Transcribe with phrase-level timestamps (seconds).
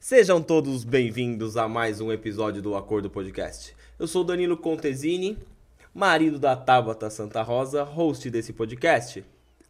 [0.00, 3.76] Sejam todos bem-vindos a mais um episódio do Acordo Podcast.
[3.98, 5.38] Eu sou Danilo Contesini,
[5.92, 9.22] marido da Tabata Santa Rosa, host desse podcast.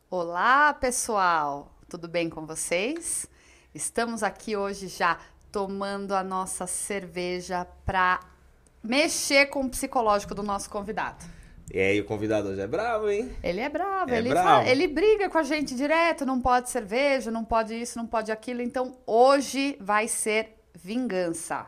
[0.08, 1.74] Olá, pessoal!
[1.88, 3.26] Tudo bem com vocês?
[3.74, 5.18] Estamos aqui hoje já
[5.50, 8.37] tomando a nossa cerveja para
[8.82, 11.24] mexer com o psicológico do nosso convidado.
[11.72, 13.30] E aí, o convidado hoje é bravo, hein?
[13.42, 14.48] Ele é bravo, É ele, bravo.
[14.48, 18.32] fala- ele briga com a gente direto, não pode cerveja, não pode isso, não pode
[18.32, 18.62] aquilo.
[18.62, 21.66] Então, hoje vai ser vingança.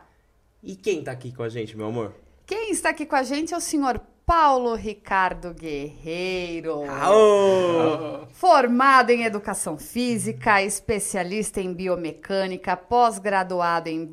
[0.63, 2.15] E quem tá aqui com a gente, meu amor?
[2.47, 6.83] Quem está aqui com a gente é o senhor Paulo Ricardo Guerreiro.
[6.89, 8.25] Aô!
[8.31, 14.05] Formado em educação física, especialista em biomecânica, pós-graduado em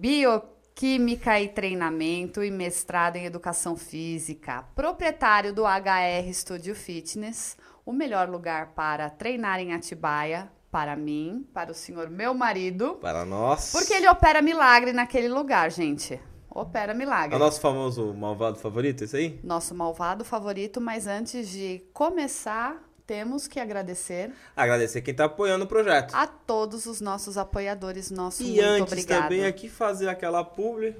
[0.82, 8.28] bioquímica e treinamento e mestrado em educação física, proprietário do HR Studio Fitness, o melhor
[8.28, 13.72] lugar para treinar em Atibaia, para mim, para o senhor meu marido, Para nós.
[13.72, 16.20] porque ele opera milagre naquele lugar, gente.
[16.48, 17.34] Opera É milagre.
[17.34, 19.40] o nosso famoso malvado favorito, esse aí?
[19.42, 25.66] Nosso malvado favorito, mas antes de começar, temos que agradecer Agradecer quem tá apoiando o
[25.66, 26.14] projeto.
[26.14, 28.10] a todos os nossos apoiadores.
[28.10, 29.22] Nosso e muito antes obrigado.
[29.22, 30.90] também aqui fazer aquela publi.
[30.90, 30.94] né,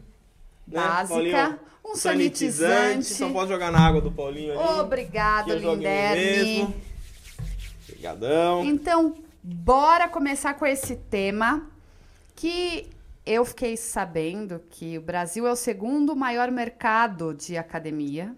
[0.66, 3.04] Básica, um sanitizante.
[3.12, 4.80] Só pode jogar na água do Paulinho ali.
[4.80, 6.74] Obrigado, Linderme.
[7.86, 8.64] Obrigadão.
[8.64, 11.66] Então, bora começar com esse tema
[12.34, 12.88] que
[13.26, 18.34] eu fiquei sabendo que o Brasil é o segundo maior mercado de academia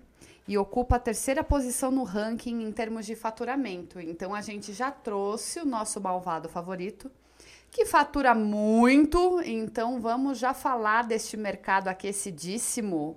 [0.51, 4.01] e ocupa a terceira posição no ranking em termos de faturamento.
[4.01, 7.09] Então a gente já trouxe o nosso malvado favorito,
[7.71, 9.41] que fatura muito.
[9.45, 13.17] Então vamos já falar deste mercado aquecidíssimo.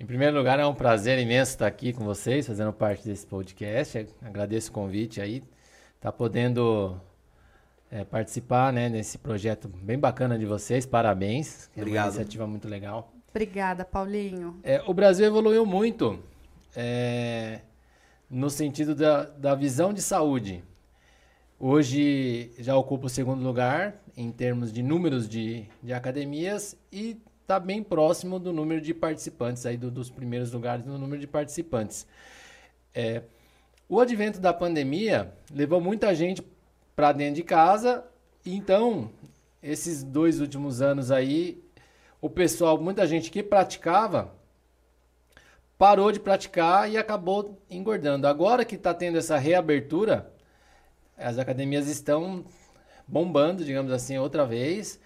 [0.00, 4.08] Em primeiro lugar, é um prazer imenso estar aqui com vocês, fazendo parte desse podcast.
[4.20, 5.44] Agradeço o convite aí,
[6.00, 7.00] tá podendo
[7.88, 10.84] é, participar né, desse projeto bem bacana de vocês.
[10.84, 11.70] Parabéns.
[11.76, 12.06] É Obrigado.
[12.06, 13.15] uma iniciativa muito legal.
[13.36, 14.58] Obrigada, Paulinho.
[14.62, 16.18] É, o Brasil evoluiu muito
[16.74, 17.60] é,
[18.30, 20.64] no sentido da, da visão de saúde.
[21.60, 27.60] Hoje já ocupa o segundo lugar em termos de números de, de academias e está
[27.60, 32.06] bem próximo do número de participantes, aí do- dos primeiros lugares no número de participantes.
[32.94, 33.22] É,
[33.86, 36.42] o advento da pandemia levou muita gente
[36.96, 38.02] para dentro de casa,
[38.46, 39.10] então
[39.62, 41.65] esses dois últimos anos aí
[42.20, 44.34] o pessoal, muita gente que praticava,
[45.78, 48.26] parou de praticar e acabou engordando.
[48.26, 50.32] Agora que está tendo essa reabertura,
[51.16, 52.44] as academias estão
[53.06, 55.00] bombando, digamos assim, outra vez.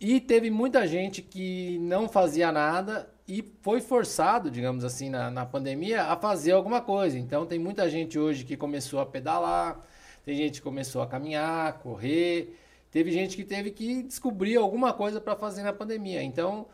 [0.00, 5.44] E teve muita gente que não fazia nada e foi forçado, digamos assim, na, na
[5.44, 7.18] pandemia a fazer alguma coisa.
[7.18, 9.84] Então tem muita gente hoje que começou a pedalar,
[10.24, 12.56] tem gente que começou a caminhar, correr,
[12.90, 16.22] teve gente que teve que descobrir alguma coisa para fazer na pandemia.
[16.22, 16.66] Então,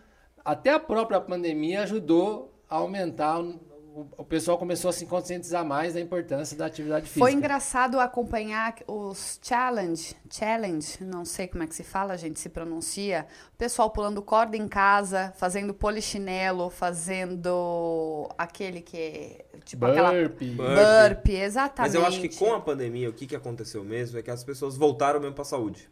[0.45, 5.95] até a própria pandemia ajudou a aumentar, o, o pessoal começou a se conscientizar mais
[5.95, 7.21] da importância da atividade física.
[7.21, 12.49] Foi engraçado acompanhar os challenge, challenge, não sei como é que se fala, gente, se
[12.49, 13.27] pronuncia.
[13.55, 20.51] O pessoal pulando corda em casa, fazendo polichinelo, fazendo aquele que é tipo aquela Burpee.
[20.51, 20.75] Burpee.
[20.75, 21.93] burpee, exatamente.
[21.93, 24.45] Mas eu acho que com a pandemia, o que, que aconteceu mesmo é que as
[24.45, 25.89] pessoas voltaram mesmo pra saúde.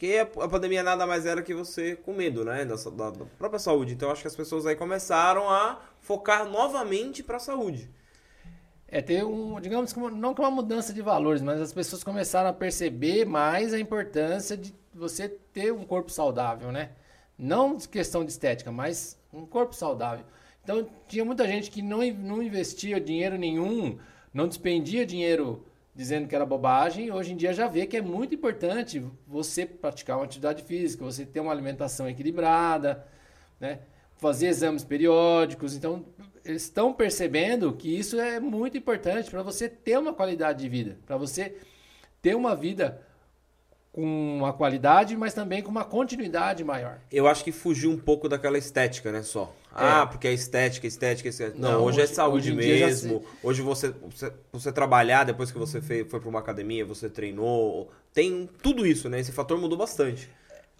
[0.00, 2.64] Porque a a pandemia nada mais era que você com medo, né?
[2.64, 3.92] Da, da- da própria saúde.
[3.92, 7.90] Então acho que as pessoas aí começaram a focar novamente pra saúde.
[8.88, 12.48] É, ter um, digamos que não que uma mudança de valores, mas as pessoas começaram
[12.48, 16.92] a perceber mais a importância de você ter um corpo saudável, né?
[17.38, 20.24] Não de questão de estética, mas um corpo saudável.
[20.64, 23.98] Então, tinha muita gente que não, não investia dinheiro nenhum,
[24.32, 25.64] não despendia dinheiro
[26.00, 27.12] dizendo que era bobagem.
[27.12, 31.26] Hoje em dia já vê que é muito importante você praticar uma atividade física, você
[31.26, 33.06] ter uma alimentação equilibrada,
[33.60, 33.80] né?
[34.16, 35.76] fazer exames periódicos.
[35.76, 36.06] Então,
[36.42, 40.96] eles estão percebendo que isso é muito importante para você ter uma qualidade de vida,
[41.04, 41.54] para você
[42.22, 43.02] ter uma vida
[43.92, 46.98] com uma qualidade, mas também com uma continuidade maior.
[47.12, 49.54] Eu acho que fugiu um pouco daquela estética, né, só.
[49.72, 51.58] Ah, porque é estética, estética, estética.
[51.58, 53.24] Não, Não, hoje, é hoje- saúde hoje mesmo.
[53.42, 57.90] Hoje você, você, você trabalhar depois que você fez, foi pra uma academia, você treinou.
[58.12, 59.20] Tem tudo isso, né?
[59.20, 60.28] Esse fator mudou bastante.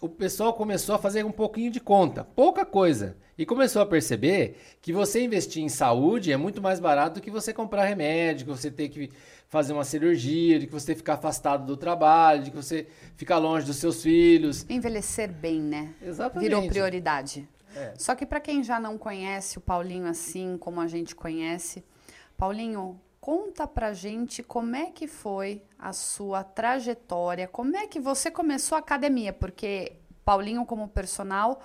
[0.01, 4.57] o pessoal começou a fazer um pouquinho de conta, pouca coisa, e começou a perceber
[4.81, 8.51] que você investir em saúde é muito mais barato do que você comprar remédio, que
[8.51, 9.11] você ter que
[9.47, 13.63] fazer uma cirurgia, de que você ficar afastado do trabalho, de que você ficar longe
[13.65, 14.65] dos seus filhos.
[14.67, 15.93] Envelhecer bem, né?
[16.01, 16.49] Exatamente.
[16.49, 17.47] Virou prioridade.
[17.75, 17.93] É.
[17.97, 21.83] Só que para quem já não conhece o Paulinho assim como a gente conhece,
[22.37, 28.31] Paulinho, conta pra gente como é que foi a sua trajetória, como é que você
[28.31, 29.93] começou a academia, porque
[30.25, 31.61] Paulinho como personal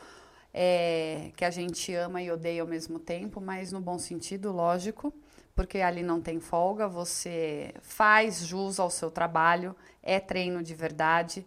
[0.53, 5.13] é, que a gente ama e odeia ao mesmo tempo, mas no bom sentido, lógico,
[5.55, 11.47] porque ali não tem folga, você faz jus ao seu trabalho, é treino de verdade.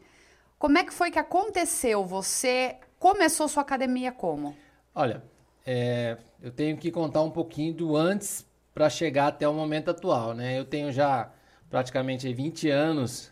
[0.58, 2.06] Como é que foi que aconteceu?
[2.06, 4.56] Você começou sua academia como?
[4.94, 5.24] Olha,
[5.66, 10.34] é, eu tenho que contar um pouquinho do antes para chegar até o momento atual,
[10.34, 10.60] né?
[10.60, 11.32] Eu tenho já
[11.70, 13.32] praticamente 20 anos,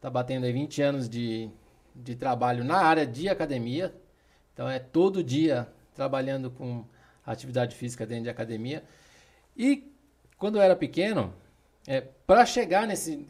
[0.00, 1.50] tá batendo aí 20 anos de,
[1.94, 3.94] de trabalho na área de academia,
[4.52, 6.84] então é todo dia trabalhando com
[7.24, 8.84] atividade física dentro de academia.
[9.56, 9.92] E
[10.38, 11.32] quando eu era pequeno,
[11.86, 13.26] é, para chegar nesse,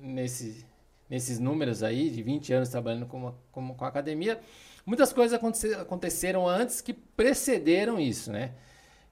[0.00, 0.64] nesse,
[1.08, 4.40] nesses números aí, de 20 anos trabalhando com, com, com academia,
[4.84, 5.38] muitas coisas
[5.78, 8.52] aconteceram antes que precederam isso, né?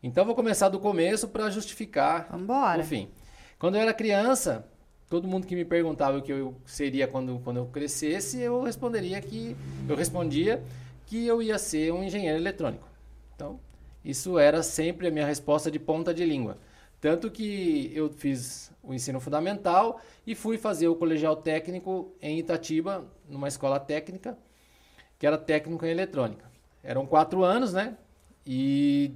[0.02, 2.80] Então vou começar do começo para justificar Vambora.
[2.80, 3.10] o fim.
[3.58, 4.66] Quando eu era criança,
[5.08, 9.20] todo mundo que me perguntava o que eu seria quando, quando eu crescesse, eu responderia
[9.20, 9.56] que
[9.88, 10.62] eu respondia
[11.06, 12.88] que eu ia ser um engenheiro eletrônico.
[13.34, 13.60] Então,
[14.04, 16.56] isso era sempre a minha resposta de ponta de língua.
[17.00, 23.04] Tanto que eu fiz o ensino fundamental e fui fazer o colegial técnico em Itatiba,
[23.28, 24.38] numa escola técnica,
[25.20, 26.50] que era técnico em eletrônica.
[26.82, 27.94] Eram quatro anos, né?
[28.44, 29.12] E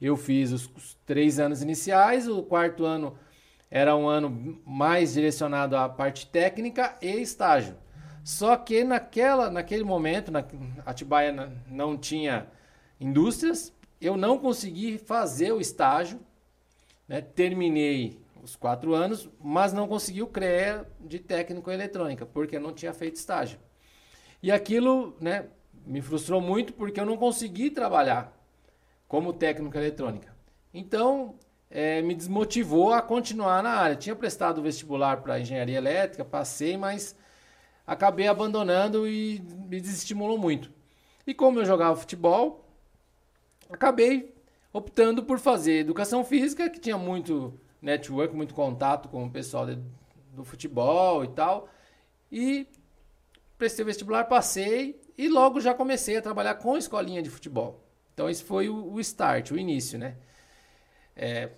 [0.00, 3.16] eu fiz os, os três anos iniciais, o quarto ano
[3.70, 7.76] era um ano mais direcionado à parte técnica e estágio.
[8.24, 10.44] Só que naquela, naquele momento, na,
[10.84, 12.48] Atibaia não tinha
[13.00, 16.18] indústrias, eu não consegui fazer o estágio,
[17.06, 17.20] né?
[17.20, 22.60] terminei os quatro anos, mas não consegui o CREA de técnico em eletrônica, porque eu
[22.60, 23.60] não tinha feito estágio.
[24.44, 25.46] E aquilo né,
[25.86, 28.30] me frustrou muito porque eu não consegui trabalhar
[29.08, 30.36] como técnico eletrônica.
[30.74, 31.36] Então,
[31.70, 33.96] é, me desmotivou a continuar na área.
[33.96, 37.16] Tinha prestado vestibular para engenharia elétrica, passei, mas
[37.86, 40.70] acabei abandonando e me desestimulou muito.
[41.26, 42.68] E como eu jogava futebol,
[43.70, 44.34] acabei
[44.74, 49.78] optando por fazer educação física, que tinha muito network, muito contato com o pessoal de,
[50.34, 51.66] do futebol e tal.
[52.30, 52.68] E
[53.58, 57.84] prestei o vestibular, passei e logo já comecei a trabalhar com escolinha de futebol.
[58.12, 60.16] Então esse foi o, o start, o início, né?
[61.16, 61.50] É,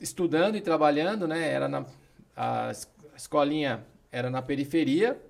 [0.00, 1.48] estudando e trabalhando, né?
[1.48, 1.84] Era na
[2.36, 2.72] a
[3.14, 5.20] escolinha era na periferia,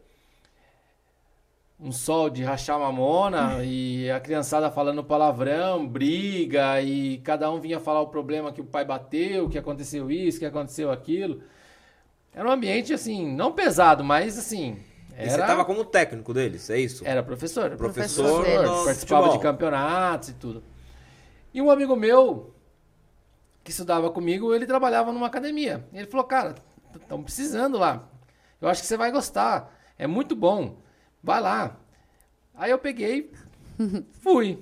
[1.79, 7.81] um sol de rachar mamona e a criançada falando palavrão, briga e cada um vinha
[7.81, 11.43] falar o problema que o pai bateu, que aconteceu isso, que aconteceu aquilo.
[12.33, 14.79] Era um ambiente assim, não pesado, mas assim.
[15.14, 15.26] Era...
[15.26, 17.06] E você estava como técnico deles, é isso?
[17.06, 17.70] Era professor.
[17.76, 20.62] Professor, professor participava de campeonatos e tudo.
[21.53, 22.55] E um amigo meu
[23.62, 25.87] que estudava comigo, ele trabalhava numa academia.
[25.93, 26.55] Ele falou, cara,
[26.94, 28.09] estamos precisando lá.
[28.61, 29.73] Eu acho que você vai gostar.
[29.99, 30.79] É muito bom.
[31.23, 31.76] Vai lá.
[32.55, 33.31] Aí eu peguei,
[34.20, 34.59] fui.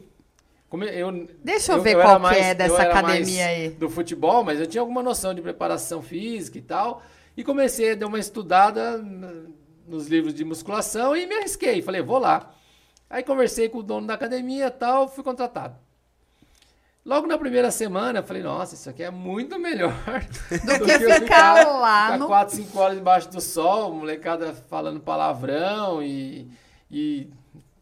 [0.73, 3.71] Eu, Deixa eu, eu ver eu qual mais, é dessa academia aí.
[3.71, 7.03] Do futebol, mas eu tinha alguma noção de preparação física e tal.
[7.37, 9.05] E comecei a dar uma estudada
[9.91, 11.83] nos livros de musculação e me arrisquei.
[11.83, 12.55] Falei, vou lá.
[13.09, 15.77] Aí conversei com o dono da academia e tal, fui contratado.
[17.05, 19.93] Logo na primeira semana, eu falei, nossa, isso aqui é muito melhor
[20.51, 22.27] do, do que, que ficar, ficar lá ficar no...
[22.27, 26.49] 4, 5 horas debaixo do sol, molecada falando palavrão e,
[26.91, 27.29] e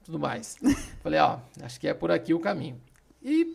[0.04, 0.56] tudo mais.
[1.02, 2.80] falei, ó, acho que é por aqui o caminho.
[3.22, 3.54] E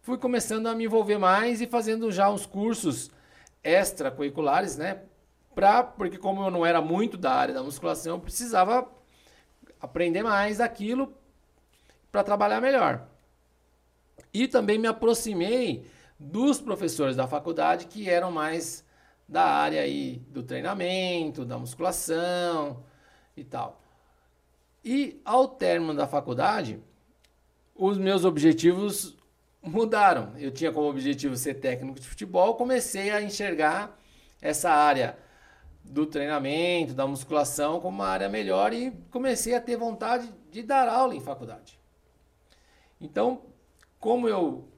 [0.00, 3.10] fui começando a me envolver mais e fazendo já uns cursos
[3.62, 5.02] extracurriculares, né?
[5.54, 8.88] Pra, porque como eu não era muito da área da musculação, eu precisava
[9.80, 11.12] aprender mais daquilo
[12.10, 13.06] para trabalhar melhor.
[14.32, 15.86] E também me aproximei
[16.18, 18.84] dos professores da faculdade que eram mais
[19.28, 22.84] da área aí do treinamento, da musculação
[23.36, 23.80] e tal.
[24.84, 26.78] E ao término da faculdade,
[27.74, 29.16] os meus objetivos
[29.62, 30.32] mudaram.
[30.36, 33.98] Eu tinha como objetivo ser técnico de futebol, comecei a enxergar
[34.40, 35.16] essa área
[35.84, 40.88] do treinamento, da musculação como uma área melhor e comecei a ter vontade de dar
[40.88, 41.78] aula em faculdade.
[43.00, 43.42] Então,
[44.00, 44.68] como eu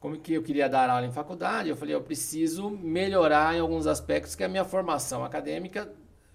[0.00, 3.86] como que eu queria dar aula em faculdade, eu falei, eu preciso melhorar em alguns
[3.86, 5.90] aspectos que a minha formação acadêmica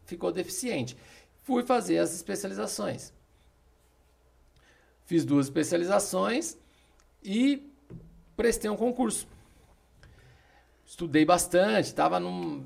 [0.06, 0.98] ficou deficiente.
[1.44, 3.14] Fui fazer as especializações.
[5.06, 6.58] Fiz duas especializações
[7.24, 7.72] e
[8.36, 9.28] prestei um concurso.
[10.84, 12.20] Estudei bastante, estava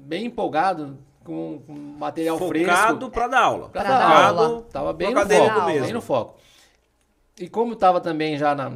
[0.05, 2.75] bem empolgado com, com material Focado fresco.
[2.75, 3.69] Focado para dar aula.
[3.69, 4.59] Para dar aula.
[4.67, 5.83] Estava bem no foco, mesmo.
[5.85, 6.39] bem no foco.
[7.39, 8.71] e como estava também já na,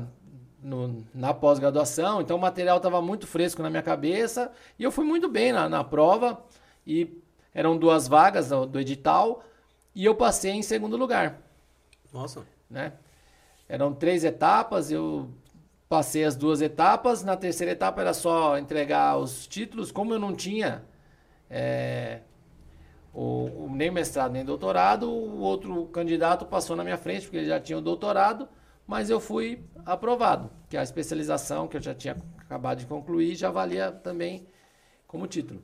[0.62, 5.06] no- na pós-graduação, então o material estava muito fresco na minha cabeça e eu fui
[5.06, 6.42] muito bem na, na prova
[6.86, 7.22] e
[7.54, 9.44] eram duas vagas do, do edital
[9.94, 11.38] e eu passei em segundo lugar,
[12.14, 12.46] Nossa.
[12.70, 12.94] né?
[13.70, 15.30] Eram três etapas, eu
[15.90, 17.22] passei as duas etapas.
[17.24, 19.92] Na terceira etapa era só entregar os títulos.
[19.92, 20.84] Como eu não tinha
[21.50, 22.22] é,
[23.20, 27.60] o, nem mestrado nem doutorado, o outro candidato passou na minha frente, porque ele já
[27.60, 28.48] tinha o doutorado,
[28.86, 33.50] mas eu fui aprovado, que a especialização que eu já tinha acabado de concluir já
[33.50, 34.46] valia também
[35.08, 35.64] como título.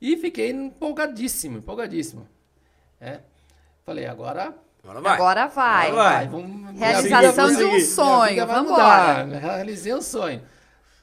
[0.00, 2.28] E fiquei empolgadíssimo, empolgadíssimo.
[3.00, 3.20] É.
[3.84, 5.14] Falei, agora Agora vai.
[5.14, 5.86] Agora vai.
[5.88, 6.28] Agora vai.
[6.28, 9.24] vamos- Realização de um sonho, vambora.
[9.24, 9.38] mudar.
[9.40, 10.42] Realizei um sonho.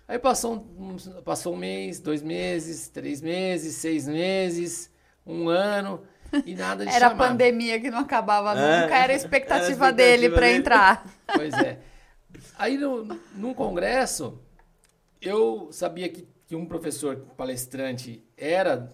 [0.07, 4.91] Aí passou um, passou um mês, dois meses, três meses, seis meses,
[5.25, 6.03] um ano
[6.45, 7.29] e nada de Era a chamar.
[7.29, 11.05] pandemia que não acabava É, nunca, era a expectativa, era a expectativa dele para entrar.
[11.33, 11.79] Pois é.
[12.57, 13.05] Aí no,
[13.35, 14.39] num congresso,
[15.21, 18.91] eu sabia que, que um professor palestrante era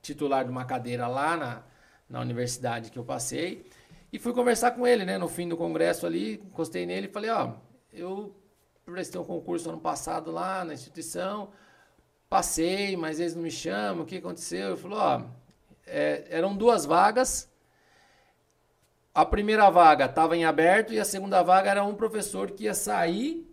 [0.00, 1.62] titular de uma cadeira lá na,
[2.08, 3.64] na universidade que eu passei.
[4.12, 5.16] E fui conversar com ele, né?
[5.18, 7.54] No fim do congresso ali, encostei nele e falei, ó,
[7.92, 8.34] eu
[8.84, 11.50] prestei um concurso ano passado lá na instituição,
[12.28, 14.68] passei, mas eles não me chamam, o que aconteceu?
[14.68, 15.22] Ele falou, ó,
[15.86, 17.50] é, eram duas vagas,
[19.14, 22.74] a primeira vaga estava em aberto e a segunda vaga era um professor que ia
[22.74, 23.46] sair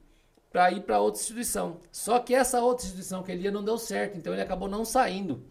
[0.50, 1.82] para ir para outra instituição.
[1.92, 4.86] Só que essa outra instituição que ele ia não deu certo, então ele acabou não
[4.86, 5.44] saindo.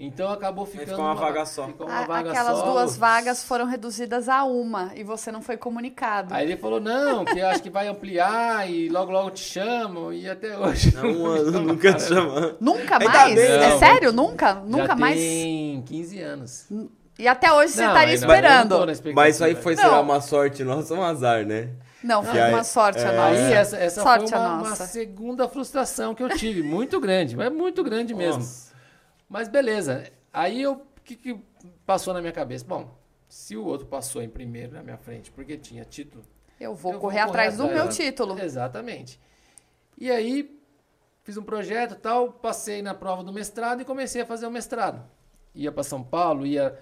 [0.00, 1.66] Então acabou ficando ficou uma vaga só.
[1.66, 2.70] ficou uma A- vaga Aquelas só.
[2.70, 6.32] duas vagas foram reduzidas a uma e você não foi comunicado.
[6.32, 10.28] Aí ele falou, não, que acho que vai ampliar e logo logo te chamam e
[10.30, 10.94] até hoje.
[10.94, 12.56] Não, um ano, nunca te chamando.
[12.60, 13.34] Nunca mais?
[13.34, 13.78] bem, é não.
[13.80, 14.12] sério?
[14.12, 14.46] Nunca?
[14.54, 15.16] Já Nunca mais?
[15.18, 16.66] tem 15 anos.
[17.18, 18.34] E até hoje você Não, estaria ainda não
[18.92, 19.14] esperando.
[19.16, 21.70] Mas isso aí foi, lá, uma sorte nossa um azar, né?
[22.04, 23.16] Não, foi aí- uma sorte a é.
[23.16, 23.30] nossa.
[23.30, 24.86] Aí essa, essa sorte foi a uma, uma nossa.
[24.86, 28.38] segunda frustração que eu tive, muito grande, mas muito grande mesmo.
[28.38, 28.67] Nossa.
[29.28, 30.10] Mas beleza.
[30.32, 31.40] Aí eu, o que, que
[31.84, 32.64] passou na minha cabeça?
[32.64, 32.96] Bom,
[33.28, 36.24] se o outro passou em primeiro na minha frente, porque tinha título.
[36.58, 37.96] Eu vou eu correr atrás do meu atrás.
[37.96, 38.38] título.
[38.40, 39.20] Exatamente.
[39.96, 40.58] E aí
[41.22, 45.04] fiz um projeto tal, passei na prova do mestrado e comecei a fazer o mestrado.
[45.54, 46.78] Ia para São Paulo, ia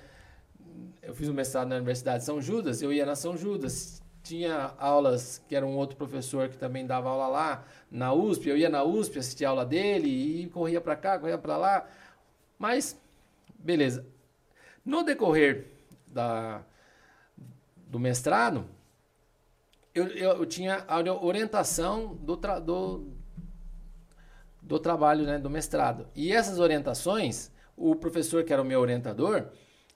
[1.02, 4.74] eu fiz o mestrado na Universidade de São Judas, eu ia na São Judas, tinha
[4.76, 8.68] aulas que era um outro professor que também dava aula lá na USP, eu ia
[8.68, 11.86] na USP assistir a aula dele e corria para cá, corria para lá.
[12.58, 13.00] Mas
[13.58, 14.06] beleza.
[14.84, 15.66] No decorrer
[16.06, 16.62] da
[17.88, 18.66] do mestrado,
[19.94, 23.12] eu, eu, eu tinha a ori- orientação do, tra- do,
[24.60, 26.06] do trabalho, né, do mestrado.
[26.14, 29.46] E essas orientações, o professor que era o meu orientador,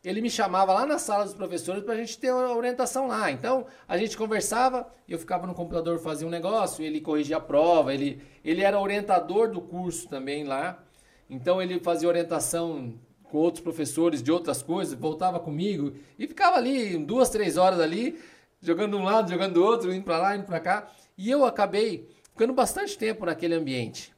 [0.02, 3.30] ele me chamava lá na sala dos professores para a gente ter a orientação lá.
[3.30, 7.92] Então, a gente conversava, eu ficava no computador, fazia um negócio, ele corrigia a prova,
[7.92, 10.82] ele, ele era orientador do curso também lá.
[11.30, 16.98] Então, ele fazia orientação com outros professores de outras coisas, voltava comigo e ficava ali
[16.98, 18.18] duas, três horas ali,
[18.60, 20.88] jogando de um lado, jogando do outro, indo para lá, indo para cá.
[21.16, 24.12] E eu acabei ficando bastante tempo naquele ambiente,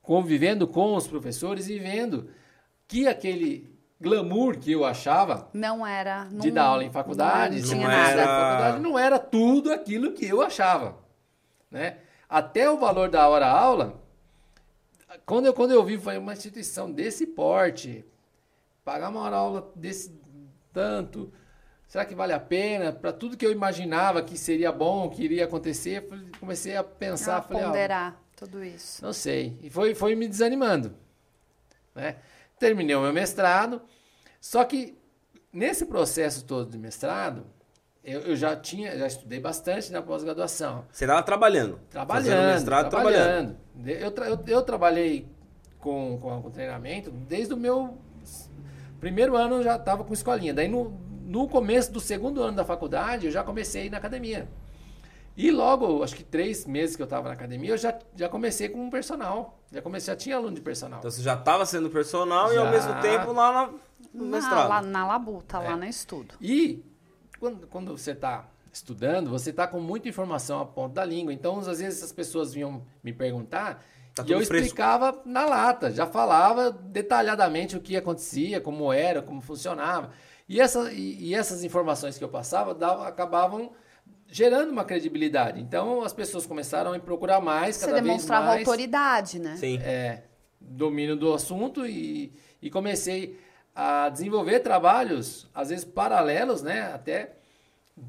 [0.00, 2.28] convivendo com os professores e vendo
[2.86, 3.68] que aquele
[4.00, 6.24] glamour que eu achava Não era.
[6.26, 10.12] de não- dar aula em faculdade, Não de Não era- faculdade, não era tudo aquilo
[10.12, 10.96] que eu achava,
[11.70, 11.96] né?
[12.28, 14.00] Até o valor da hora aula,
[15.24, 18.04] quando eu, quando eu vi, foi uma instituição desse porte,
[18.84, 20.20] pagar uma aula desse
[20.72, 21.32] tanto,
[21.88, 22.92] será que vale a pena?
[22.92, 26.08] Para tudo que eu imaginava que seria bom, que iria acontecer,
[26.38, 29.02] comecei a pensar, a falei, ponderar tudo isso.
[29.04, 29.58] não sei.
[29.62, 30.94] E foi, foi me desanimando.
[31.94, 32.16] Né?
[32.58, 33.80] Terminei o meu mestrado.
[34.40, 34.96] Só que
[35.52, 37.46] nesse processo todo de mestrado,
[38.06, 40.84] eu, eu já tinha, já estudei bastante na pós-graduação.
[40.90, 41.78] Você tava trabalhando.
[41.90, 43.56] Trabalhando, Fazendo mestrado, trabalhando.
[43.74, 43.88] trabalhando.
[44.04, 45.28] Eu, tra- eu, eu trabalhei
[45.78, 47.98] com, com, com treinamento desde o meu
[49.00, 50.54] primeiro ano eu já estava com escolinha.
[50.54, 54.48] Daí no, no começo do segundo ano da faculdade eu já comecei na academia.
[55.36, 58.70] E logo, acho que três meses que eu estava na academia, eu já, já comecei
[58.70, 59.58] com um personal.
[59.70, 60.98] Já comecei, já tinha aluno de personal.
[61.00, 62.70] Então você já tava sendo personal e ao Já.
[62.70, 63.70] mesmo tempo lá na-
[64.14, 64.68] no Na, mestrado.
[64.70, 65.68] lá, na labuta, É.
[65.68, 66.34] lá no estudo.
[66.40, 66.82] E
[67.38, 71.32] quando, quando você está estudando, você está com muita informação a ponto da língua.
[71.32, 74.54] Então, às vezes, as pessoas vinham me perguntar Tá e eu fresco.
[74.66, 75.90] explicava na lata.
[75.90, 80.10] Já falava detalhadamente o que acontecia, como era, como funcionava.
[80.48, 83.72] E, essa, e, e essas informações que eu passava dava- acabavam
[84.28, 85.60] gerando uma credibilidade.
[85.60, 89.56] Então, as pessoas começaram a me procurar mais, Você cada vez demonstrava mais autoridade, né?
[89.56, 89.78] Sim.
[89.82, 90.24] é,
[90.60, 93.38] domínio do assunto e, e comecei
[93.76, 96.90] a desenvolver trabalhos, às vezes paralelos, né?
[96.94, 97.36] Até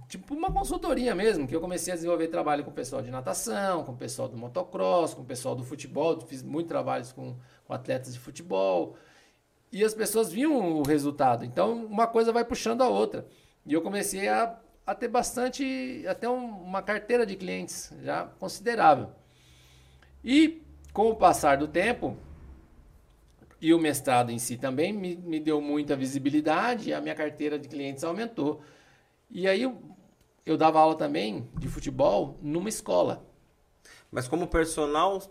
[0.08, 3.84] tipo uma consultoria mesmo, que eu comecei a desenvolver trabalho com o pessoal de natação,
[3.84, 7.74] com o pessoal do motocross, com o pessoal do futebol, fiz muitos trabalhos com, com
[7.74, 8.96] atletas de futebol,
[9.70, 11.44] e as pessoas viam o resultado.
[11.44, 13.28] Então, uma coisa vai puxando a outra.
[13.66, 19.10] E eu comecei a, a ter bastante, até um, uma carteira de clientes já considerável.
[20.24, 20.62] E
[20.94, 22.18] com o passar do tempo,
[23.60, 27.68] e o mestrado em si também me, me deu muita visibilidade, a minha carteira de
[27.68, 28.62] clientes aumentou.
[29.30, 29.82] E aí eu,
[30.46, 33.26] eu dava aula também de futebol numa escola.
[34.12, 35.22] Mas como personal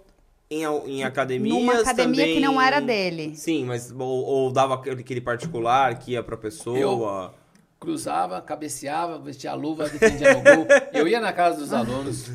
[0.50, 2.35] em, em academias Numa academia também...
[2.35, 3.35] que não era dele.
[3.37, 6.78] Sim, mas ou, ou dava aquele particular que ia pra pessoa...
[6.78, 7.47] Eu
[7.78, 10.66] cruzava, cabeceava, vestia a luva, defendia no gol.
[10.92, 12.30] Eu ia na casa dos alunos.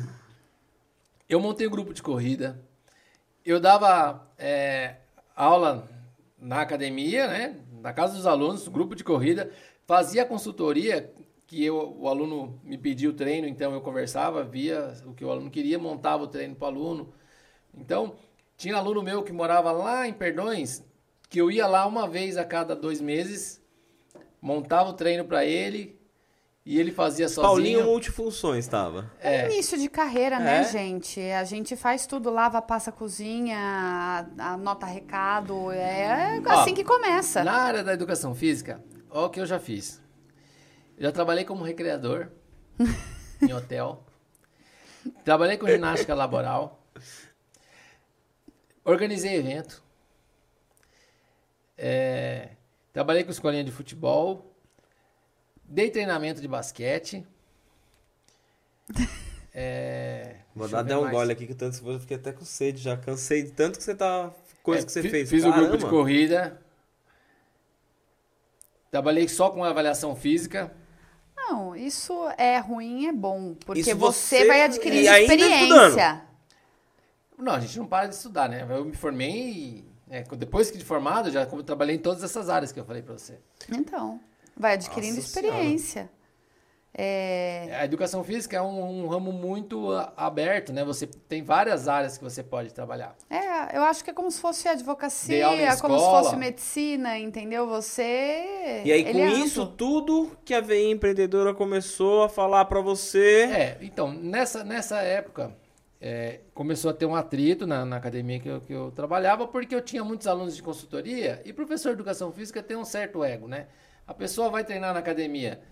[1.28, 2.62] Eu montei um grupo de corrida.
[3.44, 4.96] Eu dava é,
[5.34, 5.88] aula
[6.38, 7.60] na academia, né?
[7.80, 9.50] Na casa dos alunos, grupo de corrida.
[9.86, 11.12] Fazia consultoria,
[11.46, 15.30] que eu, o aluno me pedia o treino, então eu conversava, via o que o
[15.30, 17.12] aluno queria, montava o treino para o aluno.
[17.74, 18.14] Então,
[18.56, 20.84] tinha aluno meu que morava lá em Perdões,
[21.28, 23.62] que eu ia lá uma vez a cada dois meses,
[24.40, 26.01] montava o treino para ele
[26.64, 27.48] e ele fazia sozinho.
[27.48, 29.10] Paulinho multifunções estava.
[29.20, 29.46] É.
[29.46, 30.64] início de carreira, né, é.
[30.64, 31.20] gente?
[31.20, 37.42] A gente faz tudo, lava, passa, cozinha, anota recado, é assim Ó, que começa.
[37.42, 40.00] Na área da educação física, olha o que eu já fiz.
[40.96, 42.28] Eu já trabalhei como recreador
[43.42, 44.04] em hotel.
[45.24, 46.86] Trabalhei com ginástica laboral.
[48.84, 49.82] Organizei evento.
[51.76, 52.50] É,
[52.92, 54.51] trabalhei com escolinha de futebol.
[55.72, 57.26] Dei treinamento de basquete.
[59.54, 61.12] É, Vou dar até um mais.
[61.12, 62.96] gole aqui que tanto eu fiquei até com sede já.
[62.96, 64.32] Cansei de tanto que você tá.
[64.62, 65.28] Coisa é, que você fez.
[65.28, 66.58] Fiz o grupo de corrida.
[68.90, 70.72] Trabalhei só com avaliação física.
[71.36, 73.54] Não, isso é ruim, é bom.
[73.66, 76.22] Porque você, você, vai adquirir experiência.
[77.36, 78.66] Não, a gente não para de estudar, né?
[78.70, 82.80] Eu me formei, é, depois que de formado, já trabalhei em todas essas áreas que
[82.80, 83.38] eu falei para você.
[83.70, 84.18] Então,
[84.56, 86.10] vai adquirindo Nossa experiência.
[86.94, 87.74] É...
[87.80, 90.84] A educação física é um, um, ramo muito aberto, né?
[90.84, 93.16] Você tem várias áreas que você pode trabalhar.
[93.30, 95.46] É, eu acho que é como se fosse advocacia,
[95.80, 97.66] como se fosse medicina, entendeu?
[97.66, 98.82] Você.
[98.84, 103.44] E aí, com é isso tudo que a VI empreendedora começou a falar para você.
[103.44, 105.56] É, então, nessa, nessa época,
[105.98, 109.74] é, começou a ter um atrito na, na academia que eu, que eu, trabalhava, porque
[109.74, 113.48] eu tinha muitos alunos de consultoria e professor de educação física tem um certo ego,
[113.48, 113.68] né?
[114.06, 115.62] A pessoa vai treinar na academia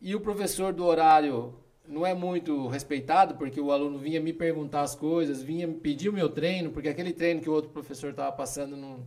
[0.00, 1.54] e o professor do horário
[1.86, 6.08] não é muito respeitado, porque o aluno vinha me perguntar as coisas, vinha me pedir
[6.08, 9.06] o meu treino, porque aquele treino que o outro professor estava passando não,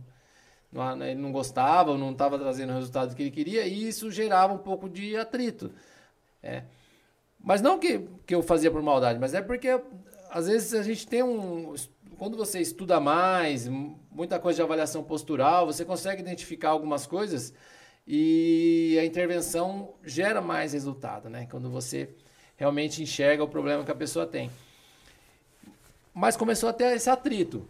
[0.72, 4.10] não, ele não gostava, ou não estava trazendo o resultado que ele queria, e isso
[4.10, 5.70] gerava um pouco de atrito.
[6.42, 6.64] É.
[7.38, 9.80] Mas não que, que eu fazia por maldade, mas é porque
[10.30, 11.74] às vezes a gente tem um.
[12.18, 13.68] Quando você estuda mais,
[14.10, 17.52] muita coisa de avaliação postural, você consegue identificar algumas coisas
[18.06, 21.46] e a intervenção gera mais resultado, né?
[21.50, 22.08] Quando você
[22.56, 24.50] realmente enxerga o problema que a pessoa tem.
[26.12, 27.68] Mas começou a ter esse atrito.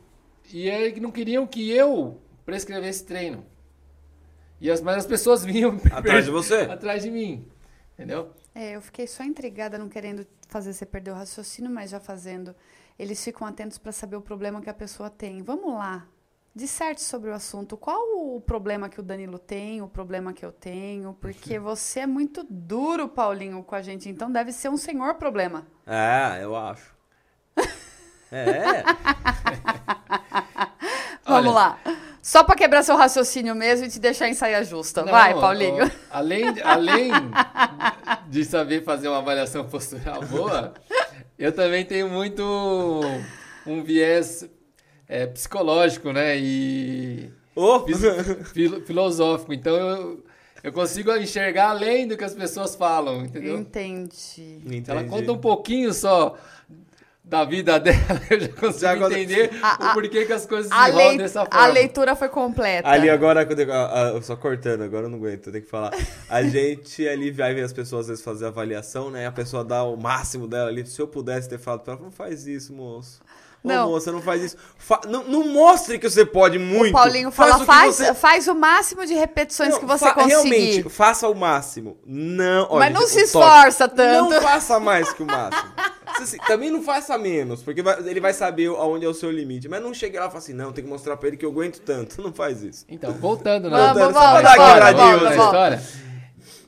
[0.52, 3.44] E eles não queriam que eu prescrevesse treino.
[4.60, 7.46] E as, mas as pessoas vinham atrás de você, atrás de mim,
[7.94, 8.32] entendeu?
[8.54, 12.54] É, eu fiquei só intrigada, não querendo fazer você perder o raciocínio, mas já fazendo.
[12.98, 15.42] Eles ficam atentos para saber o problema que a pessoa tem.
[15.42, 16.06] Vamos lá.
[16.54, 17.78] Disserte sobre o assunto.
[17.78, 21.16] Qual o problema que o Danilo tem, o problema que eu tenho?
[21.18, 24.10] Porque você é muito duro, Paulinho, com a gente.
[24.10, 25.66] Então deve ser um senhor problema.
[25.86, 26.94] É, eu acho.
[28.30, 28.82] é.
[31.24, 31.78] Vamos Olha, lá.
[32.20, 35.02] Só para quebrar seu raciocínio mesmo e te deixar em saia justa.
[35.02, 35.86] Não, Vai, Paulinho.
[35.86, 37.10] Ó, além, além
[38.28, 40.74] de saber fazer uma avaliação postural boa,
[41.38, 42.42] eu também tenho muito
[43.66, 44.48] um viés
[45.12, 46.38] é, psicológico, né?
[46.38, 47.84] E oh.
[48.54, 49.52] fil, filosófico.
[49.52, 50.24] Então eu,
[50.64, 53.58] eu consigo enxergar além do que as pessoas falam, entendeu?
[53.58, 54.62] Entendi.
[54.64, 54.90] Entendi.
[54.90, 56.34] Ela conta um pouquinho só
[57.22, 59.18] da vida dela, eu já consigo já agora...
[59.18, 61.60] entender a, o porquê que as coisas se enrolam dessa forma.
[61.60, 62.88] A leitura foi completa.
[62.88, 63.46] Ali agora,
[64.22, 65.92] só cortando, agora eu não aguento, eu tenho que falar.
[66.28, 69.26] A gente ali vai ver as pessoas às vezes fazer avaliação, né?
[69.26, 70.84] A pessoa dá o máximo dela ali.
[70.86, 73.20] Se eu pudesse ter falado pra ela, não faz isso, moço.
[73.62, 73.88] Não.
[73.88, 74.56] Ô, moça, não faz isso.
[74.76, 76.90] Fa não, não, mostre que você pode muito.
[76.90, 78.14] O Paulinho fala, faz, faz, você...
[78.14, 80.30] faz, o máximo de repetições não, que você conseguir.
[80.30, 81.96] Realmente, faça o máximo.
[82.04, 84.30] Não, olha, Mas não se esforça tanto.
[84.30, 85.72] Não faça mais que o máximo.
[86.20, 89.68] Assim, também não faça menos, porque vai, ele vai saber aonde é o seu limite.
[89.68, 91.50] Mas não chegue lá e fale assim, não, tem que mostrar pra ele que eu
[91.50, 92.20] aguento tanto.
[92.22, 92.84] Não faz isso.
[92.88, 95.82] Então, voltando na, voltando, volta, volta, volta, volta, história.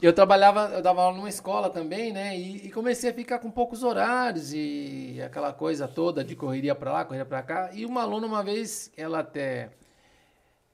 [0.02, 2.36] Eu trabalhava, eu dava aula numa escola também, né?
[2.36, 6.92] E, e, comecei a ficar com poucos horários e aquela coisa toda de correria para
[6.92, 7.70] lá, correria para cá.
[7.72, 9.70] E uma aluna uma vez, ela até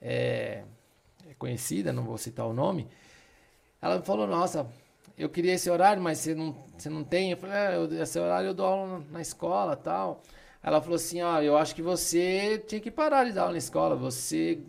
[0.00, 0.64] é,
[1.28, 2.88] é, conhecida, não vou citar o nome,
[3.80, 4.66] ela me falou: Nossa,
[5.16, 7.32] eu queria esse horário, mas você não, você não tem.
[7.32, 10.22] Eu falei: é, Esse horário eu dou aula na escola tal.
[10.62, 13.52] Ela falou assim: Ó, ah, eu acho que você tinha que parar de dar aula
[13.52, 13.96] na escola.
[13.96, 14.60] Você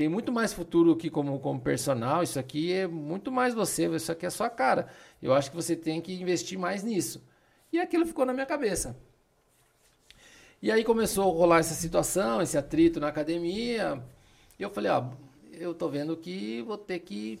[0.00, 2.22] tem muito mais futuro que como, como personal.
[2.22, 4.88] Isso aqui é muito mais você, isso aqui é a sua cara.
[5.20, 7.22] Eu acho que você tem que investir mais nisso.
[7.70, 8.96] E aquilo ficou na minha cabeça.
[10.62, 14.02] E aí começou a rolar essa situação, esse atrito na academia.
[14.58, 15.04] E eu falei, ó,
[15.52, 17.38] eu tô vendo que vou ter que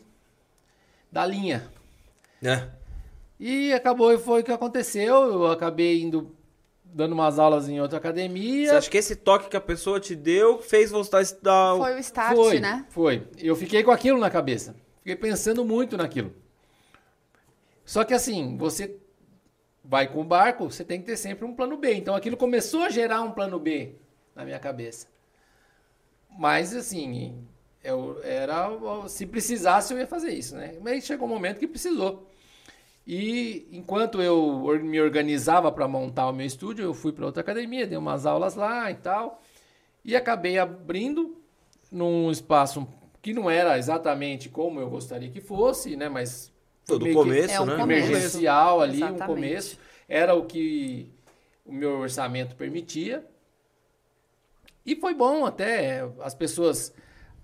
[1.10, 1.66] dar linha.
[2.42, 2.68] É.
[3.38, 5.14] E acabou, e foi o que aconteceu.
[5.14, 6.36] Eu acabei indo
[6.92, 8.70] dando umas aulas em outra academia.
[8.70, 11.76] Você acha que esse toque que a pessoa te deu fez você estudar?
[11.76, 12.86] Foi o start, foi, né?
[12.90, 13.26] Foi.
[13.38, 14.76] Eu fiquei com aquilo na cabeça.
[14.98, 16.34] Fiquei pensando muito naquilo.
[17.84, 18.96] Só que assim, você
[19.84, 21.94] vai com o barco, você tem que ter sempre um plano B.
[21.94, 23.96] Então aquilo começou a gerar um plano B
[24.34, 25.08] na minha cabeça.
[26.38, 27.44] Mas assim,
[27.82, 28.68] eu era
[29.08, 30.76] se precisasse eu ia fazer isso, né?
[30.80, 32.29] Mas chegou um momento que precisou.
[33.12, 37.84] E enquanto eu me organizava para montar o meu estúdio, eu fui para outra academia,
[37.84, 39.42] dei umas aulas lá e tal.
[40.04, 41.36] E acabei abrindo
[41.90, 42.86] num espaço
[43.20, 46.08] que não era exatamente como eu gostaria que fosse, né?
[46.08, 46.52] Mas
[46.86, 47.82] todo começo, é um né?
[47.82, 49.22] Emergencial ali, exatamente.
[49.24, 49.78] um começo.
[50.08, 51.10] Era o que
[51.66, 53.26] o meu orçamento permitia.
[54.86, 56.08] E foi bom até.
[56.20, 56.94] As pessoas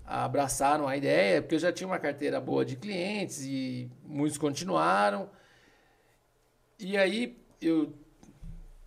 [0.05, 5.29] abraçaram a ideia, porque eu já tinha uma carteira boa de clientes e muitos continuaram.
[6.79, 7.93] E aí eu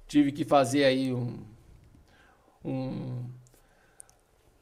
[0.07, 1.39] tive que fazer aí um,
[2.65, 3.25] um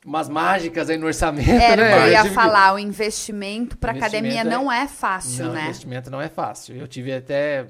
[0.05, 1.51] umas mágicas aí no orçamento.
[1.51, 1.95] Era né?
[1.95, 2.77] o que eu ia falar, que...
[2.77, 4.45] o investimento para academia é...
[4.45, 5.61] não é fácil, não, né?
[5.61, 6.77] O investimento não é fácil.
[6.77, 7.67] Eu tive até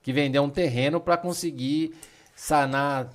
[0.00, 1.94] que vender um terreno para conseguir
[2.34, 3.10] sanar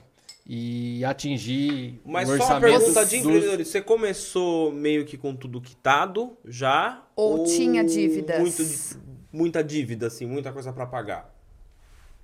[0.46, 3.68] e atingir Mas o só uma pergunta de empreendedor, dos...
[3.68, 7.04] você começou meio que com tudo quitado já?
[7.16, 8.40] Ou, ou tinha dívidas?
[8.40, 8.64] Muito,
[9.32, 11.37] muita dívida, assim, muita coisa para pagar?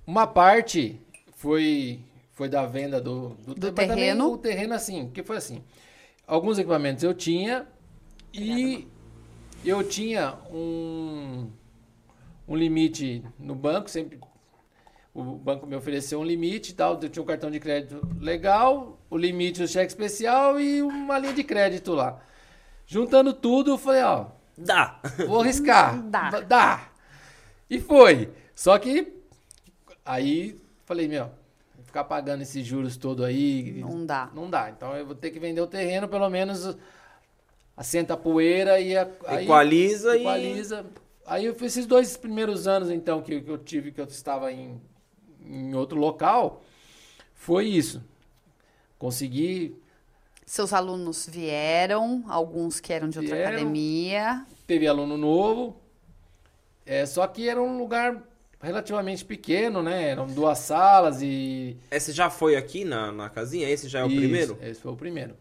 [0.06, 1.00] Uma parte
[1.36, 2.00] foi
[2.32, 4.32] foi da venda do, do, do terreno.
[4.32, 5.62] o terreno assim, que foi assim.
[6.26, 7.66] Alguns equipamentos eu tinha
[8.32, 8.88] e
[9.64, 11.48] eu tinha um
[12.46, 14.18] um limite no banco, sempre
[15.14, 18.98] o banco me ofereceu um limite e tal, eu tinha um cartão de crédito legal,
[19.08, 22.20] o limite do cheque especial e uma linha de crédito lá.
[22.84, 24.26] Juntando tudo, eu falei, ó,
[24.58, 24.98] dá.
[25.28, 26.02] Vou arriscar.
[26.02, 26.30] dá.
[26.40, 26.88] Dá.
[27.70, 28.28] E foi.
[28.56, 29.23] Só que
[30.04, 31.30] Aí falei, meu,
[31.84, 33.80] ficar pagando esses juros todo aí.
[33.80, 34.30] Não dá.
[34.34, 34.70] Não dá.
[34.70, 36.76] Então eu vou ter que vender o terreno, pelo menos
[37.76, 39.08] assenta a poeira e a,
[39.40, 40.86] equaliza aí, equaliza.
[40.98, 41.04] E...
[41.26, 44.52] Aí eu fiz esses dois primeiros anos, então, que, que eu tive, que eu estava
[44.52, 44.80] em,
[45.44, 46.62] em outro local,
[47.34, 48.02] foi isso.
[48.98, 49.80] Consegui.
[50.44, 54.46] Seus alunos vieram, alguns que eram de outra vieram, academia.
[54.66, 55.76] Teve aluno novo.
[56.84, 58.22] É, só que era um lugar
[58.64, 60.08] relativamente pequeno, né?
[60.08, 61.76] Eram duas salas e.
[61.90, 63.68] Esse já foi aqui na, na casinha?
[63.68, 64.58] Esse já é o Isso, primeiro?
[64.60, 65.36] Esse foi o primeiro.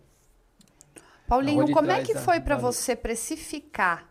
[1.27, 4.07] Paulinho, como é que foi para você precificar?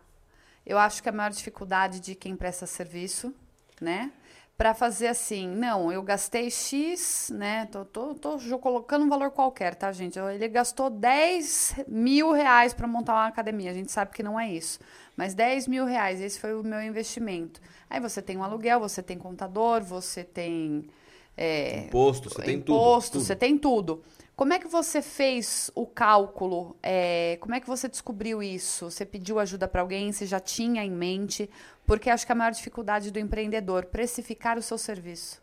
[0.65, 3.33] Eu acho que a maior dificuldade de quem presta serviço,
[3.79, 4.11] né?
[4.57, 7.65] Para fazer assim, não, eu gastei X, né?
[7.71, 10.17] Tô, tô, tô colocando um valor qualquer, tá, gente?
[10.17, 13.71] Ele gastou 10 mil reais para montar uma academia.
[13.71, 14.79] A gente sabe que não é isso.
[15.15, 17.61] Mas 10 mil reais, esse foi o meu investimento.
[17.89, 20.89] Aí você tem um aluguel, você tem contador, você tem.
[21.35, 22.75] É, imposto, você tem tudo.
[22.75, 24.03] Imposto, você tem tudo.
[24.35, 26.75] Como é que você fez o cálculo?
[26.81, 28.89] É, como é que você descobriu isso?
[28.89, 30.11] Você pediu ajuda para alguém?
[30.11, 31.47] Você já tinha em mente?
[31.85, 35.41] Porque acho que a maior dificuldade do empreendedor precificar o seu serviço.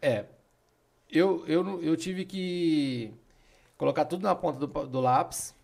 [0.00, 0.24] É,
[1.10, 3.12] eu, eu, eu tive que
[3.76, 5.54] colocar tudo na ponta do, do lápis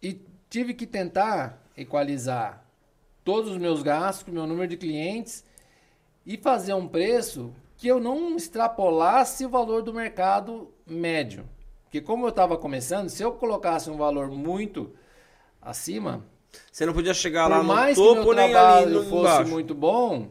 [0.00, 2.64] e tive que tentar equalizar
[3.24, 5.44] todos os meus gastos, meu número de clientes
[6.26, 11.48] e fazer um preço que eu não extrapolasse o valor do mercado médio.
[11.84, 14.92] Porque como eu estava começando, se eu colocasse um valor muito
[15.60, 16.24] acima,
[16.70, 19.50] você não podia chegar lá no mais topo que meu nem ali fosse embaixo.
[19.50, 20.28] muito bom,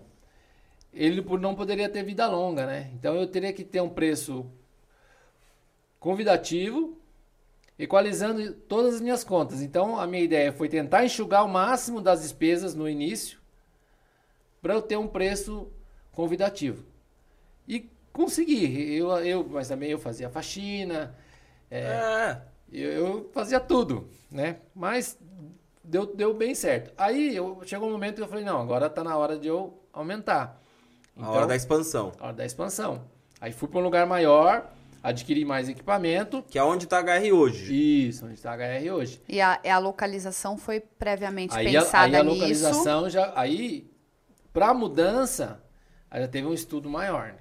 [0.94, 2.92] ele não poderia ter vida longa, né?
[2.94, 4.46] Então eu teria que ter um preço
[6.00, 6.98] convidativo
[7.78, 9.62] equalizando todas as minhas contas.
[9.62, 13.40] Então, a minha ideia foi tentar enxugar o máximo das despesas no início
[14.62, 15.68] para eu ter um preço
[16.12, 16.86] convidativo.
[17.68, 18.96] E consegui.
[18.96, 21.16] Eu, eu, mas também eu fazia faxina,
[21.70, 22.42] é, é.
[22.72, 24.58] Eu, eu, fazia tudo, né?
[24.76, 25.18] Mas
[25.84, 26.94] deu, deu bem certo.
[26.98, 29.78] Aí eu, chegou um momento que eu falei, não, agora tá na hora de eu
[29.92, 30.62] aumentar.
[31.18, 32.12] a hora da expansão.
[32.20, 33.04] a hora da expansão.
[33.42, 34.72] Aí fui para um lugar maior,
[35.04, 36.42] adquiri mais equipamento.
[36.50, 38.08] Que é onde tá a HR hoje.
[38.08, 39.22] Isso, onde está a HR hoje.
[39.28, 42.34] E a, a localização foi previamente Aí a, pensada aí a nisso.
[42.36, 43.34] localização já.
[43.36, 43.92] Aí,
[44.54, 45.62] para mudança,
[46.10, 47.28] aí já teve um estudo maior.
[47.28, 47.36] Né?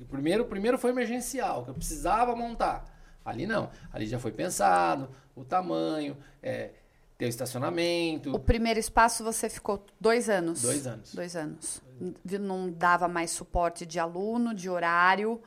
[0.00, 2.84] O primeiro, o primeiro foi emergencial, que eu precisava montar.
[3.24, 3.70] Ali não.
[3.92, 6.70] Ali já foi pensado, o tamanho, é,
[7.16, 8.34] ter o estacionamento.
[8.34, 10.62] O primeiro espaço você ficou dois anos.
[10.62, 11.14] Dois anos.
[11.14, 11.80] Dois anos.
[12.00, 15.40] N- Não dava mais suporte de aluno, de horário.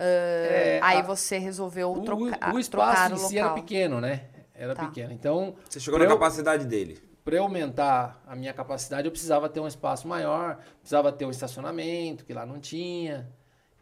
[0.00, 3.34] Ah, É, aí a- você resolveu O, trocar, o, o trocar espaço o em si
[3.36, 3.50] local.
[3.52, 4.24] era pequeno, né?
[4.54, 4.86] Era Tá.
[4.86, 5.12] pequeno.
[5.12, 6.98] Então, Você chegou na eu- capacidade dele.
[7.24, 11.30] para eu aumentar a minha capacidade, eu precisava ter um espaço maior, precisava ter um
[11.30, 13.30] estacionamento, que lá não tinha.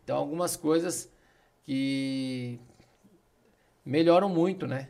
[0.04, 1.10] Então, algumas coisas
[1.64, 2.58] que
[3.84, 4.88] melhoram muito, né?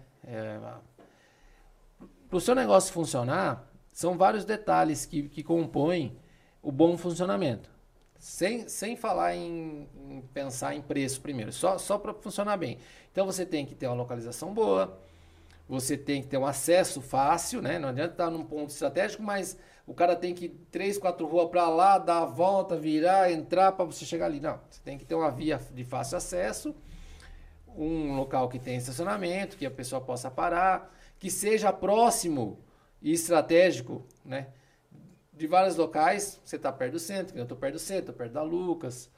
[2.29, 6.19] para o seu negócio funcionar, são vários detalhes que, que compõem
[6.63, 7.71] o bom funcionamento.
[8.19, 12.79] Sem, sem falar em, em pensar em preço primeiro, só, só para funcionar bem.
[13.13, 14.99] Então, você tem que ter uma localização boa,
[15.69, 17.79] você tem que ter um acesso fácil, né?
[17.79, 21.49] Não adianta estar num ponto estratégico, mas o cara tem que ir três, quatro ruas
[21.49, 24.41] para lá, dar a volta, virar, entrar para você chegar ali.
[24.41, 26.75] Não, você tem que ter uma via de fácil acesso,
[27.69, 32.59] um local que tenha estacionamento, que a pessoa possa parar, que seja próximo
[33.01, 34.49] e estratégico, né?
[35.39, 38.33] De vários locais, você está perto do centro, eu estou perto do centro, estou perto
[38.33, 39.09] da Lucas,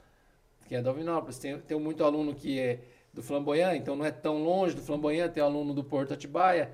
[0.67, 1.39] que é da Alvinópolis.
[1.39, 2.79] Tem, tem muito aluno que é
[3.13, 6.73] do Flamboyant, então não é tão longe do Flamboyant, tem aluno do Porto Atibaia.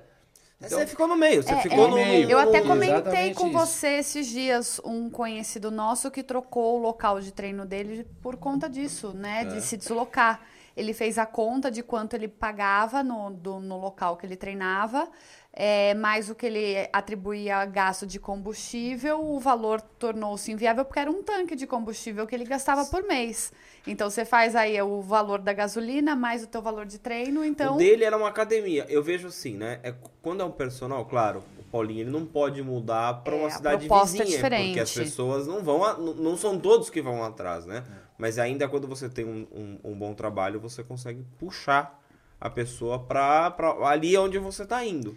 [0.60, 2.30] Então, você ficou no meio, você É, ficou é, no, meio.
[2.30, 3.52] Eu até comentei com isso.
[3.58, 8.68] você esses dias um conhecido nosso que trocou o local de treino dele por conta
[8.68, 9.42] disso, né?
[9.42, 9.44] É.
[9.44, 10.42] De se deslocar.
[10.76, 15.08] Ele fez a conta de quanto ele pagava no, do- no local que ele treinava,
[15.52, 21.00] é, mais o que ele atribuía a gasto de combustível, o valor tornou-se inviável porque
[21.00, 23.52] era um tanque de combustível que ele gastava por mês.
[23.86, 27.74] Então você faz aí o valor da gasolina mais o teu valor de treino, então
[27.74, 28.86] O dele era uma academia.
[28.88, 29.80] Eu vejo assim, né?
[29.82, 33.48] É, quando é um personal, claro, o Paulinho ele não pode mudar para É, uma
[33.48, 34.80] a cidade é vizinha, porque diferente.
[34.80, 37.82] as pessoas não vão, a- não- são todos que vão atrás, né?
[38.16, 41.98] Mas ainda quando você tem um, um- um bom trabalho, você consegue puxar
[42.40, 43.52] a pessoa para
[43.84, 45.16] ali onde você tá indo.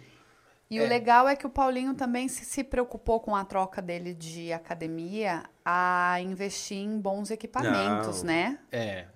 [0.72, 4.14] E o legal é que o Paulinho também se, se preocupou com a troca dele
[4.14, 8.32] de academia a investir em bons equipamentos, Não.
[8.32, 8.58] né?
[8.72, 9.06] É.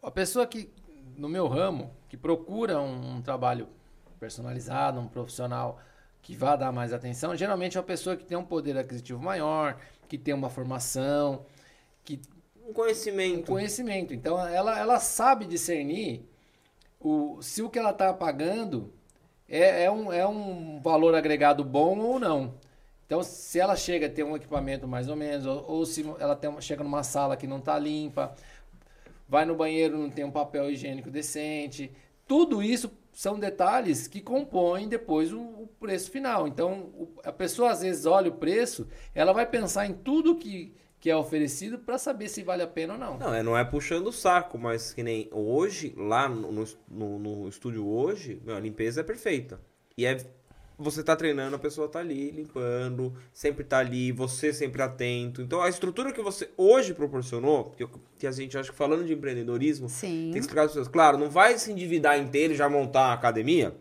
[0.00, 0.72] A pessoa que,
[1.16, 3.68] no meu ramo, que procura um, um trabalho
[4.20, 5.80] personalizado, um profissional
[6.20, 9.76] que vá dar mais atenção, geralmente é uma pessoa que tem um poder aquisitivo maior,
[10.06, 11.44] que tem uma formação,
[12.04, 12.20] que
[12.64, 13.50] Um um conhecimento.
[13.50, 14.14] conhecimento.
[14.14, 16.24] Então, ela, ela sabe discernir
[17.00, 18.92] o, se o que ela está pagando
[19.52, 22.54] é, é, um, é um valor agregado bom ou não.
[23.06, 26.34] Então, se ela chega a ter um equipamento mais ou menos, ou, ou se ela
[26.34, 28.34] tem, chega numa sala que não está limpa,
[29.28, 31.90] vai no banheiro não tem um papel higiênico decente,
[32.26, 36.48] tudo isso são detalhes que compõem depois o, o preço final.
[36.48, 40.74] Então, o- a pessoa às vezes olha o preço, ela vai pensar em tudo que,
[41.02, 43.18] que é oferecido para saber se vale a pena ou não.
[43.18, 47.48] Não, é, não é puxando o saco, mas que nem hoje, lá no, no, no-
[47.48, 49.60] estúdio hoje, meu, a limpeza é perfeita.
[49.98, 50.16] E é.
[50.78, 55.42] Você tá treinando, a pessoa tá ali limpando, sempre tá ali, você sempre atento.
[55.42, 59.04] Então a estrutura que você hoje proporcionou, que, eu- que a gente acha que falando
[59.04, 60.22] de empreendedorismo, Sim.
[60.24, 60.88] tem que explicar as pessoas.
[60.88, 63.74] Claro, não vai se endividar inteiro e já montar uma academia,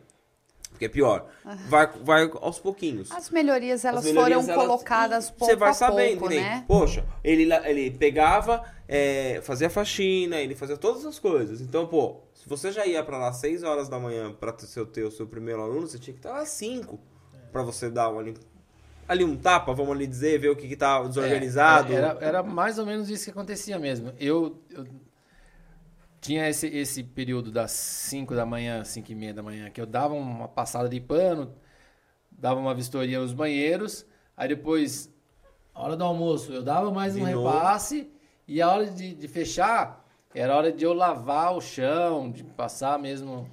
[0.81, 1.27] porque é pior.
[1.67, 3.11] Vai, vai aos pouquinhos.
[3.11, 6.35] As melhorias, elas As melhorias, foram elas- colocadas pouco Você vai a sabendo, pouco, que
[6.35, 6.65] nem, né?
[6.67, 11.61] Poxa, ele, ele pegava, é, fazia faxina, ele fazia todas as coisas.
[11.61, 14.65] Então, pô, se você já ia pra lá às 6 horas da manhã pra ter,
[14.65, 16.99] seu, ter o seu primeiro aluno, você tinha que estar lá às 5
[17.51, 18.33] pra você dar uma lim-
[19.07, 21.93] ali um tapa, vamos ali dizer, ver o que, que tá desorganizado.
[21.93, 24.13] É, era, era mais ou menos isso que acontecia mesmo.
[24.19, 24.85] Eu, eu
[26.21, 29.85] tinha esse, esse período das 5 da manhã, 5 e meia da manhã, que eu
[29.87, 31.53] dava uma passada de pano,
[32.31, 34.05] dava uma vistoria nos banheiros,
[34.37, 35.11] aí depois,
[35.73, 37.47] a hora do almoço, eu dava mais De um novo.
[37.47, 38.09] repasse,
[38.47, 42.97] e a hora de, de fechar, era hora de eu lavar o chão, de passar
[42.99, 43.49] mesmo...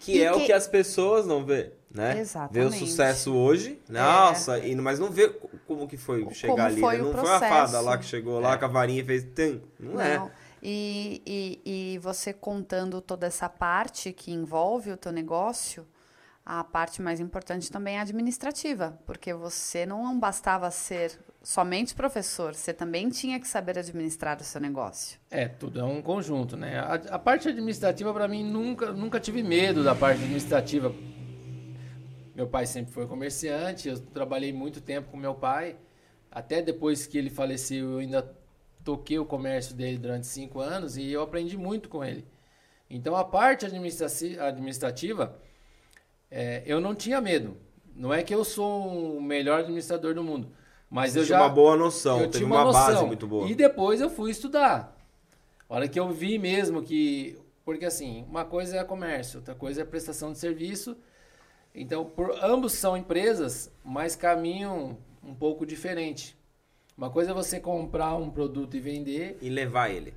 [0.00, 2.12] Que E é o que- que as pessoas não vê, né?
[2.14, 2.74] Vê o Exatamente.
[2.74, 2.78] É.
[2.78, 5.28] sucesso hoje, nossa, e, mas não vê
[5.66, 7.02] como que foi Como chegar ali, foi né?
[7.02, 7.84] o Não foi uma fada processo.
[7.84, 8.56] lá que chegou lá É.
[8.58, 9.24] com a varinha e fez...
[9.24, 9.60] Tum.
[9.80, 10.30] Não, é.
[10.62, 15.86] E, e, e você contando toda essa parte que envolve o teu negócio,
[16.44, 22.72] a parte mais importante também é administrativa, porque você não bastava ser somente professor, você
[22.72, 25.20] também tinha que saber administrar o seu negócio.
[25.30, 26.78] É, tudo é um conjunto, né?
[26.78, 30.94] A, a parte administrativa, para mim, nunca, nunca tive medo da parte administrativa.
[32.34, 35.76] Meu pai sempre foi comerciante, eu trabalhei muito tempo com meu pai.
[36.30, 38.22] Até depois que ele faleceu, eu ainda
[38.84, 42.26] toquei o comércio dele durante cinco anos e eu aprendi muito com ele.
[42.90, 45.38] Então, a parte administrativa,
[46.30, 47.56] é, eu não tinha medo.
[47.94, 50.52] Não é que eu sou o melhor administrador do mundo,
[50.88, 53.48] mas Você eu tinha já uma boa noção, eu tinha uma, uma base muito boa.
[53.48, 54.96] E depois eu fui estudar.
[55.68, 57.36] A hora que eu vi mesmo que.
[57.64, 60.96] Porque assim, uma coisa é comércio, outra coisa é prestação de serviço.
[61.74, 66.37] Então, por, ambos são empresas, mas caminham um pouco diferente.
[66.98, 70.12] Uma coisa é você comprar um produto e vender, E levar ele.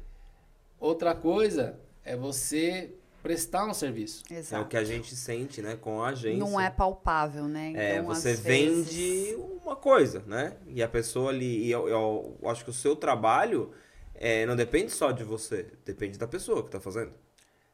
[0.79, 2.91] outra coisa é você
[3.21, 4.23] prestar um serviço.
[4.31, 4.63] É Exato.
[4.63, 6.39] o que a gente sente, né, com a agência.
[6.39, 7.71] Não é palpável, né?
[7.75, 10.57] É, Então, você às vende vezes- uma coisa, né?
[10.67, 13.71] E a pessoa ali, e eu, eu acho que o seu trabalho
[14.15, 17.11] é, não depende só de você, depende da pessoa que tá fazendo.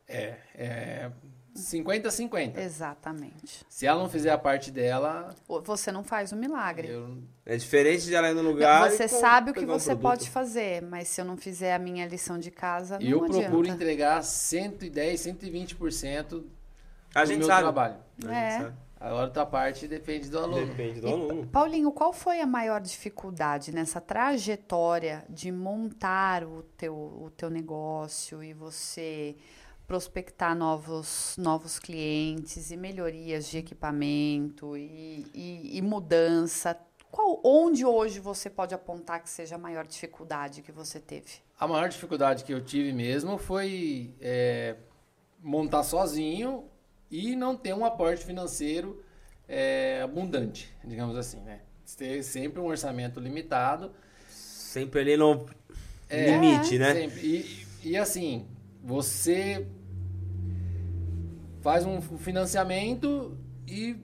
[0.06, 1.12] É, é
[1.58, 2.58] 50-50.
[2.58, 3.66] Exatamente.
[3.70, 6.88] Se ela não fizer a parte dela, Você não faz o milagre.
[6.90, 8.90] eu, É diferente de ela ir no Não, lugar.
[8.92, 10.02] você e com- sabe o que um você produto.
[10.04, 13.50] pode fazer, mas se eu não fizer a minha lição de casa, não eu adianta.
[13.50, 16.44] procuro entregar 110, 120%
[17.16, 17.62] A do gente meu sabe.
[17.64, 17.96] trabalho.
[18.20, 18.60] A gente É.
[18.60, 18.76] sabe.
[19.00, 20.66] A outra parte depende do aluno.
[20.66, 21.48] Depende do E, aluno.
[21.48, 28.44] Paulinho, qual foi a maior dificuldade nessa trajetória de montar o teu, o teu negócio
[28.44, 29.36] e você
[29.88, 36.78] prospectar novos, novos clientes e melhorias de equipamento e, e- e mudança?
[37.10, 41.32] Qual, onde hoje você pode apontar que seja a maior dificuldade que você teve?
[41.60, 44.76] A maior dificuldade que eu tive mesmo foi é,
[45.42, 46.66] montar sozinho
[47.10, 49.02] e não ter um aporte financeiro
[49.48, 51.62] é, abundante, digamos assim, né?
[51.98, 53.92] Ter sempre um orçamento limitado.
[54.30, 55.48] Sempre ali no
[56.10, 56.94] É, limite, né?
[56.94, 57.22] Sempre.
[57.26, 58.46] E, e assim,
[58.84, 59.66] você
[61.68, 63.98] faz um financiamento e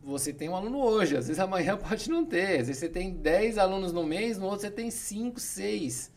[0.00, 1.16] você tem um aluno hoje.
[1.16, 2.60] Às vezes amanhã pode não ter.
[2.60, 6.14] Às vezes você tem 10 alunos no mês, no outro você tem 5, 6.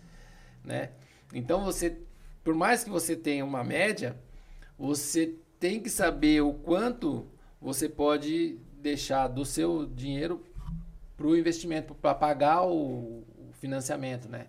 [0.63, 0.91] Né?
[1.34, 1.97] Então você,
[2.43, 4.15] por mais que você tenha uma média,
[4.77, 7.25] você tem que saber o quanto
[7.60, 10.45] você pode deixar do seu dinheiro
[11.17, 14.45] para o investimento, para pagar o, financiamento, né?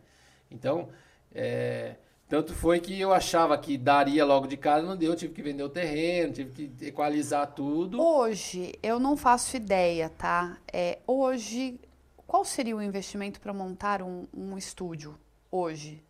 [0.51, 0.91] Então,
[1.33, 1.95] é,
[2.35, 5.41] tanto foi que eu achava que daria logo de cara, não deu, eu tive que
[5.41, 8.03] vender o terreno, tive que equalizar tudo.
[8.03, 10.57] Hoje, eu não faço ideia, tá?
[10.73, 11.79] É, hoje,
[12.27, 15.17] qual seria o investimento para montar um, um estúdio
[15.49, 16.03] hoje?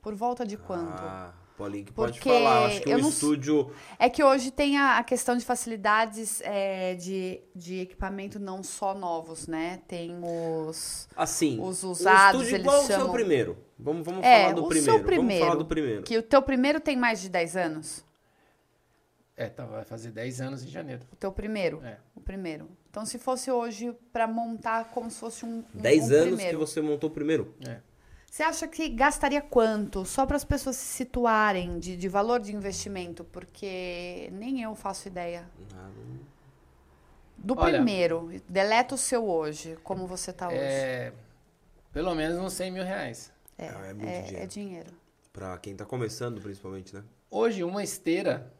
[0.00, 1.02] Por volta de quanto?
[1.02, 2.60] Ah, Paulinho que pode Porque falar.
[2.60, 3.70] Eu acho que eu o não- estúdio.
[3.98, 8.94] É que hoje tem a, a questão de facilidades é, de, de equipamento não só
[8.94, 9.80] novos, né?
[9.88, 11.58] Tem os, Assim.
[11.60, 13.04] os um usados, estúdio eles igual o chamam.
[13.06, 13.58] seu primeiro.
[13.82, 14.84] Vamos, vamos É, falar do o primeiro.
[14.84, 15.58] seu Vamos falar primeiro.
[15.58, 16.02] do primeiro.
[16.02, 18.04] Que o teu primeiro tem mais de 10 anos?
[19.36, 21.02] É, tá, vai fazer 10 anos em janeiro.
[21.12, 21.82] O teu primeiro?
[21.84, 21.96] É.
[22.14, 22.68] O primeiro.
[22.90, 26.50] Então, se fosse hoje para montar como se fosse um, um 10 um anos primeiro.
[26.58, 27.54] que você montou o primeiro.
[27.66, 27.80] É.
[28.30, 30.04] Você acha que gastaria quanto?
[30.04, 35.08] Só para as pessoas se situarem de, de valor de investimento, porque nem eu faço
[35.08, 35.48] ideia.
[35.74, 36.32] Não-
[37.36, 40.58] Do Olha- primeiro, deleta o seu hoje, como você está hoje.
[40.58, 41.12] É,
[41.92, 43.31] pelo menos uns 100 mil reais.
[43.62, 44.42] É, Ah, é muito é, dinheiro.
[44.42, 44.90] é dinheiro.
[45.32, 47.02] Pra quem tá começando, principalmente, né?
[47.30, 48.52] Hoje, uma esteira,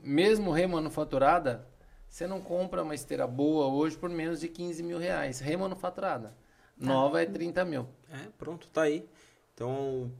[0.00, 1.66] mesmo remanufaturada,
[2.08, 5.38] você não compra uma esteira boa hoje por menos de 15 mil reais.
[5.40, 6.34] Remanufaturada.
[6.78, 7.86] Nova é 30 mil.
[8.10, 9.08] É, pronto, tá aí.
[9.54, 10.10] Então,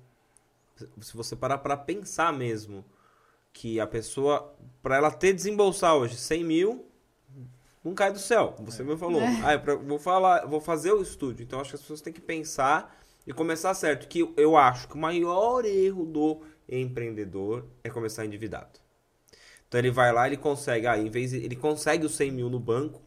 [1.01, 2.85] se você parar pra pensar mesmo
[3.53, 6.87] que a pessoa, pra ela ter desembolsar hoje 100 mil,
[7.85, 8.55] não cai do céu.
[8.61, 9.21] Você me falou.
[9.45, 11.43] Ah, é pra- vou falar, vou fazer o estúdio.
[11.45, 12.96] Então, acho que as pessoas têm que pensar
[13.27, 14.09] e começar certo.
[14.09, 18.81] Que eu acho que o maior erro do empreendedor é começar endividado.
[19.69, 22.49] Então, ele vai lá, ele consegue, ah, em vez de, ele consegue os 100 mil
[22.49, 23.03] no banco,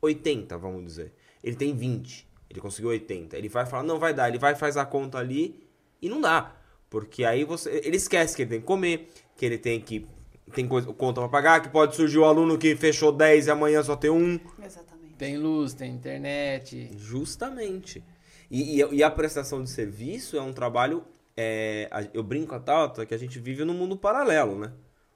[0.00, 1.14] 80, vamos dizer.
[1.42, 2.28] Ele tem 20.
[2.50, 3.36] Ele conseguiu 80.
[3.36, 4.28] Ele vai falar, não vai dar.
[4.28, 5.66] Ele vai faz a conta ali
[6.00, 6.54] e não dá.
[6.90, 7.80] Porque aí você.
[7.84, 10.06] Ele esquece que ele tem que comer, que ele tem que.
[10.54, 13.82] Tem coisa, conta pra pagar, que pode surgir o aluno que fechou 10 e amanhã
[13.82, 14.40] só tem um.
[14.64, 15.14] Exatamente.
[15.16, 16.90] Tem luz, tem internet.
[16.96, 18.02] Justamente.
[18.50, 21.04] E, e, e a prestação de serviço é um trabalho.
[21.36, 24.72] é, eu brinco com a Tauta que a gente vive num mundo paralelo, né?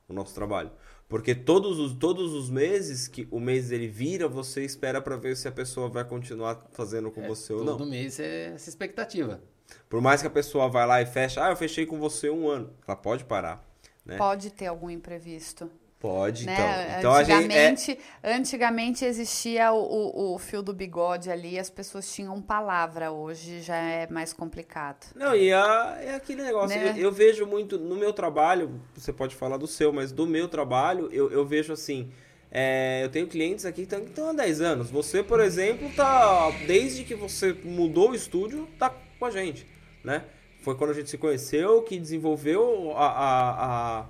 [0.08, 0.70] O nosso trabalho.
[1.08, 5.36] Porque todos os, todos os meses que o mês ele vira, você espera pra ver
[5.36, 7.76] se a pessoa vai continuar fazendo com você ou não.
[7.76, 9.42] Todo mês é essa expectativa.
[9.88, 12.48] Por mais que a pessoa vai lá e fecha, ah, eu fechei com você um
[12.48, 12.70] ano.
[12.86, 13.62] Ela pode parar.
[14.04, 14.16] Né?
[14.16, 15.70] Pode ter algum imprevisto.
[16.02, 16.52] Pode, né?
[16.52, 16.98] então.
[16.98, 17.32] Então a gente.
[17.32, 17.36] É,
[17.68, 23.12] antigamente, antigamente existia o, o, o fio do bigode ali, as pessoas tinham palavra.
[23.12, 25.06] Hoje já é mais complicado.
[25.14, 26.76] não, e a- é aquele negócio.
[26.76, 26.94] Né?
[26.96, 30.48] Eu, eu vejo muito no meu trabalho, você pode falar do seu, mas do meu
[30.48, 32.10] trabalho, eu, eu vejo assim.
[32.50, 34.90] É, eu tenho clientes aqui que estão há 10 anos.
[34.90, 39.66] Você, por exemplo, tá desde que você mudou o estúdio, tá com a gente,
[40.04, 40.24] né?
[40.60, 44.06] Foi quando a gente se conheceu que desenvolveu a, a, a,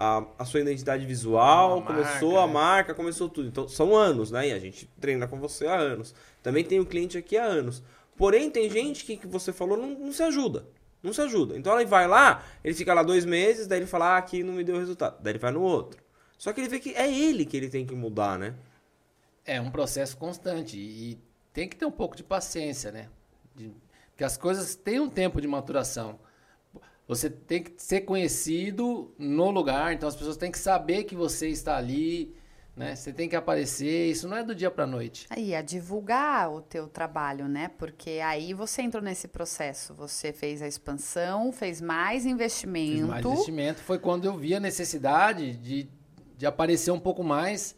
[0.00, 2.52] a, a sua identidade visual, Uma começou marca, a né?
[2.52, 3.48] marca, começou tudo.
[3.48, 4.48] Então, são anos, né?
[4.48, 6.14] E a gente treina com você há anos.
[6.42, 7.82] Também tenho cliente aqui há anos.
[8.16, 10.64] Porém, tem gente que, que você falou não, não se ajuda.
[11.02, 11.56] Não se ajuda.
[11.58, 14.54] Então, ele vai lá, ele fica lá dois meses, daí ele fala, ah, aqui não
[14.54, 15.16] me deu resultado.
[15.20, 16.00] Daí ele vai no outro.
[16.38, 18.54] Só que ele vê que é ele que ele tem que mudar, né?
[19.44, 21.18] É um processo constante e
[21.52, 23.08] tem que ter um pouco de paciência, né?
[23.56, 23.72] De-
[24.10, 26.18] porque as coisas têm um tempo de maturação.
[27.08, 31.48] Você tem que ser conhecido no lugar, então as pessoas têm que saber que você
[31.48, 32.36] está ali,
[32.76, 32.94] né?
[32.94, 35.26] Você tem que aparecer, isso não é do dia para noite.
[35.30, 37.70] Aí, a divulgar o teu trabalho, né?
[37.78, 39.94] Porque aí você entrou nesse processo.
[39.94, 43.06] Você fez a expansão, fez mais Fiz investimento.
[43.06, 45.88] mais investimento foi quando eu vi a necessidade de,
[46.36, 47.74] de aparecer um pouco mais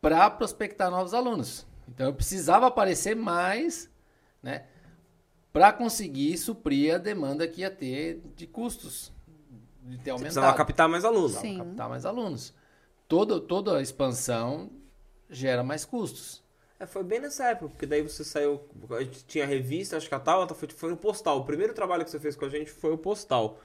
[0.00, 1.66] para prospectar novos alunos.
[1.86, 3.90] Então eu precisava aparecer mais,
[4.42, 4.64] né,
[5.54, 9.12] para conseguir suprir a demanda que ia ter de custos,
[9.84, 10.22] de ter Você aumentado.
[10.24, 11.36] precisava captar mais alunos.
[11.36, 11.68] Precisava Sim.
[11.68, 12.52] captar mais alunos.
[13.06, 14.68] Todo, toda a expansão
[15.30, 16.42] gera mais custos.
[16.80, 18.68] É, foi bem nessa época, porque daí você saiu.
[18.90, 21.38] A gente tinha revista, acho que a Tabata foi, foi no postal.
[21.38, 23.60] O primeiro trabalho que você fez com a gente foi o postal.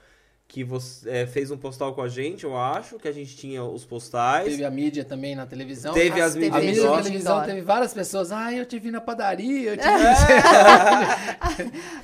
[0.52, 3.62] Que você é, fez um postal com a gente, eu acho, que a gente tinha
[3.62, 4.46] os postais.
[4.48, 5.94] Teve a mídia também na televisão.
[5.94, 8.32] Teve As as A mídias mídia na televisão teve várias pessoas.
[8.32, 10.04] Ah, eu te vi na padaria, eu te vi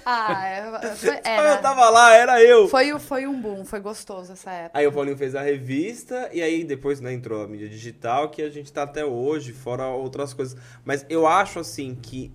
[0.04, 2.68] Ah, é- foi, Ah, era- eu tava lá, era eu.
[2.68, 4.78] foi, foi um boom, foi gostoso essa época.
[4.78, 8.42] Aí o Paulinho fez a revista e aí depois né, entrou a mídia digital, que
[8.42, 10.56] a gente tá até hoje, fora outras coisas.
[10.84, 12.32] Mas eu acho assim que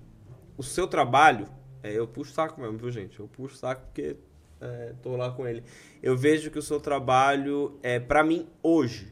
[0.58, 1.48] o seu trabalho,
[1.82, 3.18] é, eu puxo saco mesmo, viu gente?
[3.20, 4.18] Eu puxo saco porque
[4.62, 5.64] é, tô lá com ele.
[6.02, 9.12] Eu vejo que o seu trabalho, é, para mim, hoje,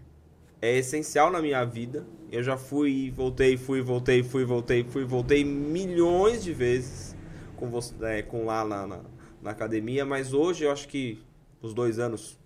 [0.61, 2.05] é essencial na minha vida.
[2.31, 7.15] Eu já fui, voltei, fui, voltei, fui, voltei, fui, voltei milhões de vezes
[7.55, 9.01] com você, é, com lá na, na,
[9.41, 11.21] na academia, mas hoje eu acho que
[11.61, 12.37] os dois anos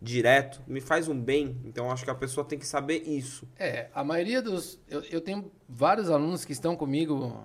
[0.00, 1.56] direto me faz um bem.
[1.64, 3.48] Então acho que a pessoa tem que saber isso.
[3.58, 4.80] É, a maioria dos.
[4.88, 7.42] Eu, eu tenho vários alunos que estão comigo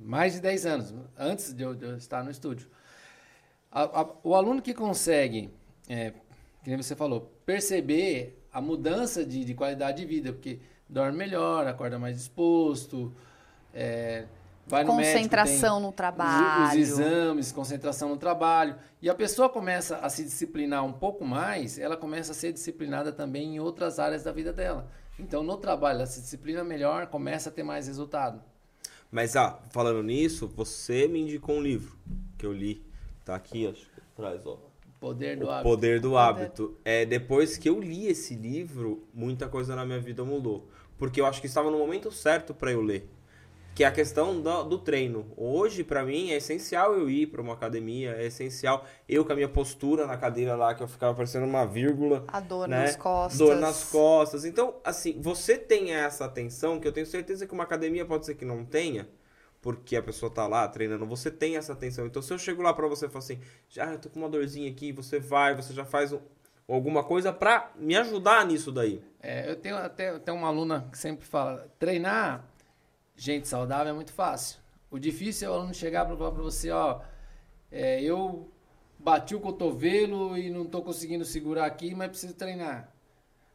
[0.00, 2.68] mais de 10 anos, antes de eu, de eu estar no estúdio.
[3.70, 5.50] A- a- o aluno que consegue,
[5.88, 6.12] é,
[6.62, 10.58] que nem você falou, perceber a mudança de, de qualidade de vida, porque
[10.88, 13.12] dorme melhor, acorda mais disposto,
[13.74, 14.24] é,
[14.66, 15.22] vai no médico, tem-
[15.54, 16.68] Concentração no os- trabalho.
[16.82, 18.76] Os, exames, concentração no trabalho.
[19.02, 23.12] E a pessoa começa a se disciplinar um pouco mais, ela começa a ser disciplinada
[23.12, 24.88] também em outras áreas da vida dela.
[25.18, 28.40] Então, no trabalho, ela se disciplina melhor, começa a ter mais resultado.
[29.10, 31.96] Mas ah, falando nisso, você me indicou um livro
[32.38, 32.82] que eu li.
[33.28, 34.58] Tá aqui, acho que atrás, ó.
[34.98, 35.68] Poder do O hábito.
[35.68, 36.16] Poder do.
[36.16, 36.78] Hábito.
[36.82, 40.66] É, depois que eu li esse livro, muita coisa na minha vida mudou.
[40.96, 43.06] Porque eu acho que estava no momento certo para eu ler.
[43.74, 45.26] Que é a questão do, do treino.
[45.36, 49.36] Hoje, para mim, é essencial eu ir para uma academia, é essencial eu com a
[49.36, 52.24] minha postura na cadeira lá, que eu ficava parecendo uma vírgula.
[52.28, 52.84] A dor né?
[52.84, 53.38] nas costas.
[53.38, 54.46] Dor nas costas.
[54.46, 58.36] Então, assim, você tem essa atenção, que eu tenho certeza que uma academia pode ser
[58.36, 59.06] que não tenha,
[59.60, 62.06] porque a pessoa tá lá treinando, você tem essa atenção.
[62.06, 64.28] Então, se eu chego lá pra você e falo assim, já eu tô com uma
[64.28, 66.20] dorzinha aqui, você vai, você já faz um-
[66.68, 69.02] alguma coisa pra me ajudar nisso daí.
[69.20, 72.44] É, eu tenho até eu tenho uma aluna que sempre fala: treinar
[73.16, 74.58] gente saudável é muito fácil.
[74.90, 77.00] O difícil é o aluno chegar para falar para você: ó,
[77.70, 78.50] é, eu
[78.98, 82.92] bati o cotovelo e não estou conseguindo segurar aqui, mas preciso treinar.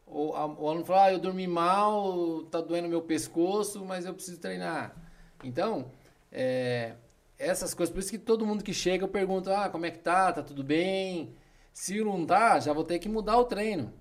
[0.06, 4.14] Ou a- o aluno fala: ah, eu dormi mal, tá doendo meu pescoço, mas eu
[4.14, 4.96] preciso treinar.
[5.44, 5.92] Então,
[6.32, 6.94] é,
[7.38, 10.00] essas coisas, por isso que todo mundo que chega eu pergunto: ah, como é que
[10.00, 10.32] tá?
[10.32, 11.34] Tá tudo bem?
[11.74, 13.92] Se não tá, já vou ter que mudar o treino.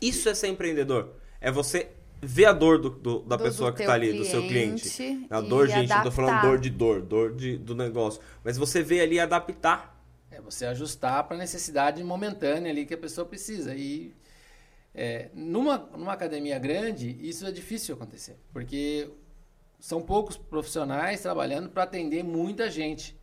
[0.00, 1.14] Isso é ser empreendedor.
[1.40, 4.12] É você ver a dor do, do- da Do- pessoa do que teu tá ali,
[4.12, 5.26] do seu cliente.
[5.30, 6.48] A dor, gente, não tô falando adaptar.
[6.50, 8.20] dor de dor, dor de, do negócio.
[8.42, 9.94] Mas você vê ali e adaptar.
[10.30, 13.74] É você ajustar para a necessidade momentânea ali que a pessoa precisa.
[13.74, 14.12] E
[14.94, 19.08] é, numa, numa academia grande, isso é difícil acontecer, porque
[19.84, 23.14] são poucos profissionais trabalhando para atender muita gente.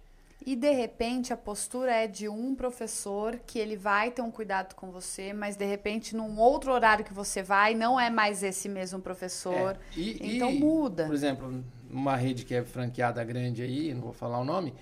[0.46, 4.76] E de repente a postura é de um professor que ele vai ter um cuidado
[4.76, 8.70] com você, mas de repente num outro horário que você vai, não é mais esse
[8.70, 9.76] mesmo professor.
[9.98, 11.08] É, e- Então e, muda.
[11.08, 14.76] Por exemplo, uma rede que é franqueada grande aí, não vou falar o nome,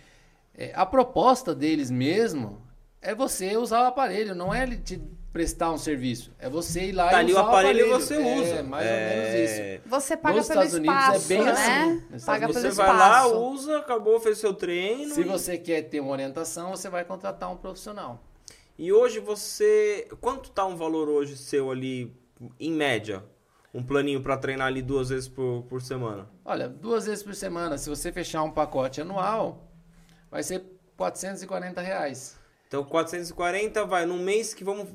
[0.54, 2.62] é, a proposta deles mesmo
[3.02, 6.92] é você usar o aparelho, não é ele te prestar um serviço, é você ir
[6.92, 8.00] lá Tá e ali o usar aparelho, e aparelho.
[8.06, 8.64] você É, usa.
[8.64, 9.62] mais ou menos isso.
[9.62, 11.52] É, Você paga Nos pelo Estados Unidos é espaço, bem né?
[11.52, 12.26] assim.
[12.26, 13.40] Paga Unidos pelo Você vai lá, espaço.
[13.40, 15.14] usa, acabou, fez seu treino.
[15.14, 18.24] Se e- você quer ter uma orientação, você vai contratar um profissional.
[18.78, 20.08] E hoje você.
[20.22, 22.16] Quanto tá um valor hoje seu ali,
[22.60, 23.24] em média?
[23.72, 26.28] um planinho para treinar ali duas vezes por, por semana?
[26.44, 29.68] Olha, duas vezes por semana, se você fechar um pacote anual,
[30.32, 30.64] vai ser
[30.98, 32.36] 440 reais.
[32.70, 34.88] Então 440 vai num mês que vamos.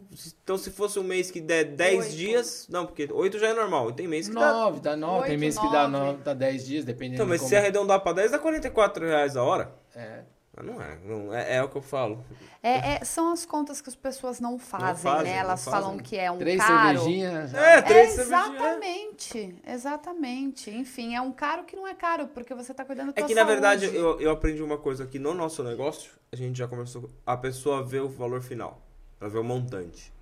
[0.45, 2.17] Então se fosse um mês que der 10 Oito.
[2.17, 2.69] dias.
[2.71, 3.91] Não, porque 8 já é normal.
[3.91, 4.53] Tem mês que dá.
[4.53, 6.07] 9, dá 9, tem Oito, mês que dá, nove.
[6.13, 7.61] 9, dá 10 dias, dependendo Então, mas de se como...
[7.61, 9.75] arredondar pra 10 dá 44 reais a hora.
[9.93, 10.21] É.
[10.63, 12.25] Não é, não é, é o que eu falo.
[12.63, 15.33] É, é- são as contas que as pessoas não fazem, fazem, né?
[15.35, 15.81] não Elas fazem.
[15.81, 16.99] falam que é um Três caro.
[17.01, 17.55] cervejinhas.
[17.55, 18.49] É, três cervejinhas.
[18.55, 20.71] Exatamente, exatamente.
[20.71, 23.27] Enfim, é um caro que não é caro, porque você tá cuidando da É tua
[23.29, 23.99] que na verdade saúde.
[23.99, 27.83] eu, eu aprendi uma coisa aqui no nosso negócio, a gente já conversou, a pessoa
[27.85, 28.81] vê o valor final,
[29.21, 30.13] ela vê o montante.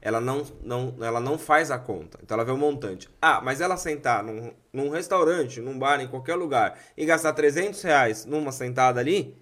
[0.00, 3.08] Ela não, não, ela não faz a conta, então ela vê o montante.
[3.22, 7.80] Ah, mas ela sentar num, num restaurante, num bar, em qualquer lugar, e gastar 300
[7.82, 9.34] reais numa sentada ali,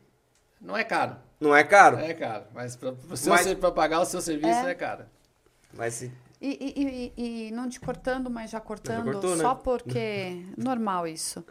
[0.62, 1.16] Não é caro.
[1.40, 1.98] não é caro?
[1.98, 2.44] É caro.
[2.54, 2.72] Mas
[3.16, 4.70] seu Mas- pagar o seu serviço É.
[4.70, 5.04] é, caro.
[5.74, 9.42] Mas se E, e- e- e não te cortando, mas já cortando, cortou, né?
[9.42, 11.44] só porque normal isso.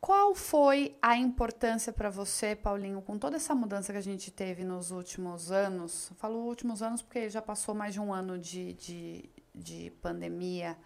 [0.00, 4.62] Qual foi a importância para você, Paulinho, com toda essa mudança que a gente teve
[4.64, 6.10] nos últimos anos?
[6.10, 10.76] Eu Falo últimos anos porque já passou mais de um ano de, de, de pandemia.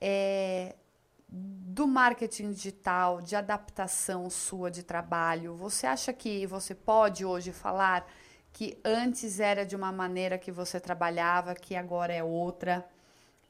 [0.00, 0.74] É,
[1.28, 8.10] do marketing digital, de adaptação sua de trabalho, você acha que você pode hoje falar
[8.52, 12.84] que antes era de uma maneira que você trabalhava, que agora é outra,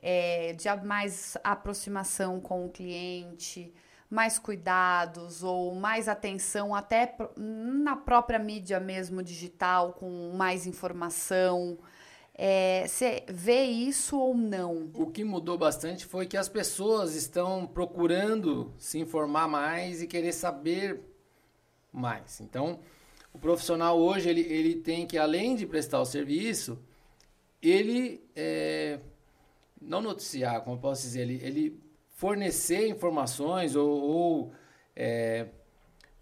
[0.00, 3.72] é, de mais aproximação com o cliente,
[4.10, 11.78] mais cuidados ou mais atenção até na própria mídia mesmo digital, com mais informação.
[12.41, 14.89] É, Você vê isso ou não?
[14.95, 20.32] O que mudou bastante foi que as pessoas estão procurando se informar mais e querer
[20.32, 21.01] saber
[21.93, 22.41] mais.
[22.41, 22.78] Então,
[23.34, 26.78] o profissional hoje ele, ele tem que, além de prestar o serviço,
[27.61, 29.01] ele é,
[29.82, 31.80] não noticiar, como eu posso dizer, ele, ele
[32.14, 34.53] fornecer informações ou, ou,
[34.95, 35.49] é,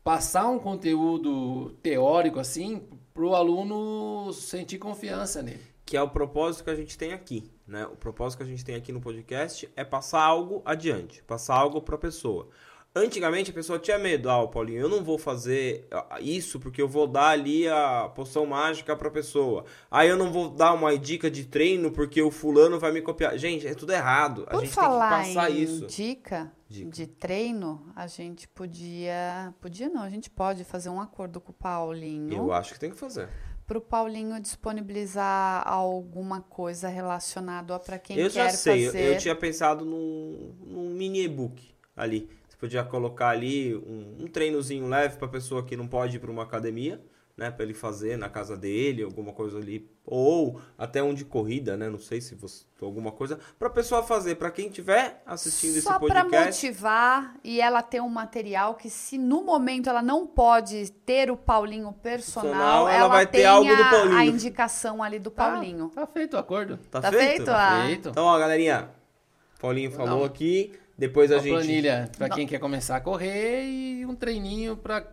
[0.03, 5.76] passar um conteúdo teórico assim para o aluno sentir confiança nele.
[5.87, 7.87] Que é o propósito que a gente tem aqui, né?
[7.87, 11.81] O propósito que a gente tem aqui no podcast é passar algo adiante, passar algo
[11.81, 12.49] para a pessoa.
[12.93, 16.89] Antigamente a pessoa tinha medo, ah, Paulinho, eu não vou fazer ah, isso porque eu
[16.89, 19.65] vou dar ali a poção mágica para a pessoa.
[19.89, 23.39] Aí eu não vou dar uma dica de treino porque o fulano vai me copiar.
[23.39, 24.45] Gente, é tudo errado.
[24.49, 25.87] A Por gente falar tem que passar em isso.
[25.87, 26.91] dica, Dica.
[26.91, 29.55] de treino, a gente podia.
[29.61, 32.33] Podia não, a gente pode fazer um acordo com o Paulinho.
[32.35, 33.29] Eu acho que tem que fazer.
[33.67, 38.93] Para o Paulinho disponibilizar alguma coisa relacionada a para quem eu quer já sei, eu-
[38.93, 39.15] fazer.
[39.15, 42.29] eu tinha pensado num, num mini e-book ali.
[42.49, 46.31] Você podia colocar ali um, um treinozinho leve para pessoa que não pode ir para
[46.31, 47.03] uma academia,
[47.37, 51.77] né, para ele fazer na casa dele, alguma coisa ali, ou até um de corrida,
[51.77, 55.91] né, não sei se você alguma coisa para pessoa fazer, para quem tiver assistindo Só
[55.97, 56.67] esse para podcast.
[56.67, 61.37] motivar e ela ter um material que, se no momento ela não pode ter o
[61.37, 64.17] Paulinho personal, Personal, ela ela, vai ter algo do Paulinho.
[64.17, 65.91] a indicação ali do Paulinho.
[65.91, 66.79] Tá, tá feito o acordo.
[66.91, 67.37] Tá, Tá feito?
[67.37, 67.51] feito?
[67.51, 67.83] Ah.
[67.87, 68.09] Feito.
[68.09, 68.89] Então, ó, galerinha,
[69.61, 70.25] Paulinho falou Não.
[70.25, 74.77] aqui, depois a Uma gente planilha para quem quer começar a correr e um treininho
[74.77, 75.07] para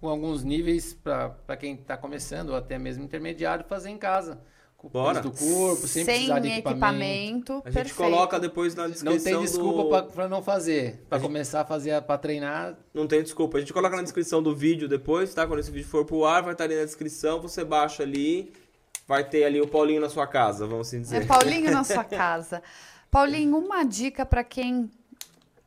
[0.00, 4.40] com alguns níveis para quem está começando ou até mesmo intermediário fazer em casa.
[4.76, 5.20] Com o Bora.
[5.20, 7.52] peso do corpo, sem, Sem precisar de equipamento, equipamento.
[7.52, 7.96] a gente perfeito.
[7.96, 10.12] coloca depois na descrição Não tem desculpa do...
[10.12, 11.04] para não fazer.
[11.08, 13.56] Para gente- começar a fazer para treinar, Não tem desculpa.
[13.58, 15.44] A gente coloca na descrição do vídeo depois, tá?
[15.48, 17.40] Quando esse vídeo for pro ar, vai estar ali na descrição.
[17.42, 18.52] Você baixa ali,
[19.04, 21.22] vai ter ali o Paulinho na sua casa, vamos assim dizer.
[21.22, 22.62] É Paulinho na sua casa.
[23.10, 24.88] Paulinho, uma dica para quem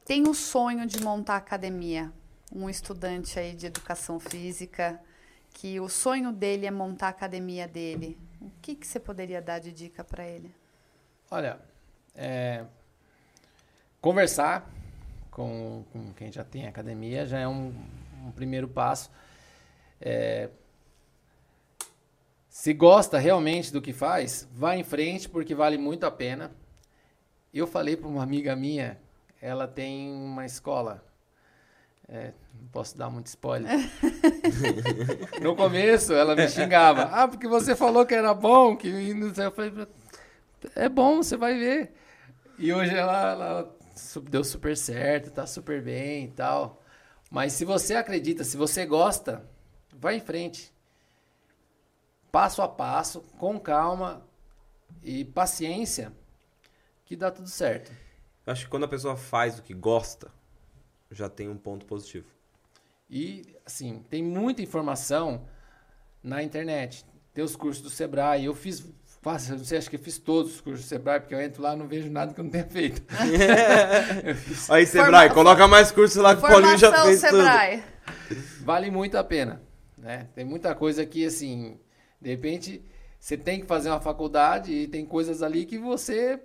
[0.05, 2.13] tem o sonho de montar academia.
[2.51, 4.99] Um estudante aí de educação física,
[5.53, 8.17] que o sonho dele é montar a academia dele.
[8.41, 10.53] O que, que você poderia dar de dica para ele?
[11.31, 11.57] olha,
[12.13, 12.65] é,
[14.01, 14.69] conversar
[15.31, 17.73] com, com quem já tem academia já é um,
[18.25, 19.09] um primeiro passo.
[20.01, 20.49] É,
[22.49, 26.51] se gosta realmente do que faz, vá em frente porque vale muito a pena.
[27.53, 28.99] Eu falei para uma amiga minha,
[29.41, 31.01] ela tem uma escola.
[32.11, 33.71] É, não posso dar muito spoiler.
[35.41, 37.03] no começo ela me xingava.
[37.03, 38.89] Ah, porque você falou que era bom, que.
[38.89, 39.87] Eu falei,
[40.75, 41.93] é bom, você vai ver.
[42.59, 43.77] E hoje ela, ela
[44.29, 46.83] deu super certo, tá super bem e tal.
[47.29, 49.49] Mas se você acredita, se você gosta,
[49.95, 50.73] vai em frente.
[52.29, 54.27] Passo a passo, com calma
[55.01, 56.11] e paciência,
[57.05, 57.89] que dá tudo certo.
[58.45, 60.29] Eu acho que quando a pessoa faz o que gosta,
[61.11, 62.27] já tem um ponto positivo.
[63.09, 65.45] E, assim, tem muita informação
[66.23, 67.05] na internet.
[67.33, 68.45] Tem os cursos do Sebrae.
[68.45, 68.85] Eu fiz
[69.21, 71.73] quase, não sei, acho que fiz todos os cursos do Sebrae, porque eu entro lá
[71.75, 73.01] e não vejo nada que eu não tenha feito.
[74.69, 77.83] Aí, Sebrae, Forma- coloca mais cursos lá que o Paulinho já Formação fez Sebrae.
[78.61, 79.61] vale muito a pena,
[79.97, 80.27] né?
[80.33, 81.77] Tem muita coisa que, assim,
[82.19, 82.81] de repente,
[83.19, 86.39] você tem que fazer uma faculdade e tem coisas ali que você...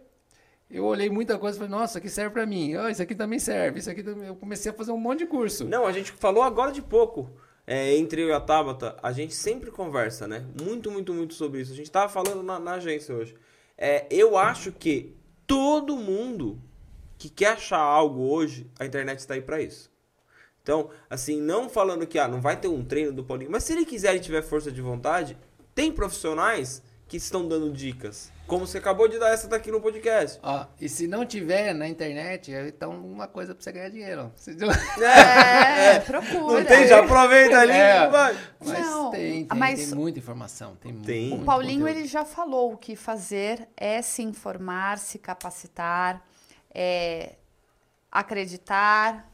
[0.70, 2.74] Eu olhei muita coisa e falei, nossa, aqui serve pra mim.
[2.74, 3.78] Ah, isso aqui também serve.
[3.78, 4.26] Isso aqui também...
[4.26, 5.64] Eu comecei a fazer um monte de curso.
[5.64, 7.30] Não, a gente falou agora de pouco.
[7.66, 10.46] é, entre eu e a Tabata, a gente sempre conversa, né?
[10.60, 11.72] Muito, muito, muito sobre isso.
[11.72, 13.34] A gente tava falando na, na agência hoje.
[13.76, 16.60] É, eu acho que todo mundo
[17.18, 19.90] que quer achar algo hoje, a internet está aí pra isso.
[20.62, 23.72] Então, assim, não falando que ah, não vai ter um treino do Paulinho, mas se
[23.72, 25.36] ele quiser e tiver força de vontade,
[25.74, 28.32] tem profissionais que estão dando dicas.
[28.47, 30.38] Como você acabou de dar essa daqui no podcast.
[30.42, 34.32] Ó, e se não tiver na internet, então uma coisa pra você ganhar dinheiro.
[34.36, 34.57] Você-
[35.03, 36.61] É, procura.
[36.61, 38.05] Não tem, já aproveita ali É.
[38.05, 38.36] e vai.
[38.64, 40.76] Mas Não, tem, tem, mas- tem muita informação.
[40.76, 41.28] Tem, Tem.
[41.30, 41.99] muito O Paulinho, conteúdo.
[41.99, 46.22] ele já falou o que fazer é se informar, se capacitar,
[46.72, 47.34] é
[48.12, 49.28] acreditar,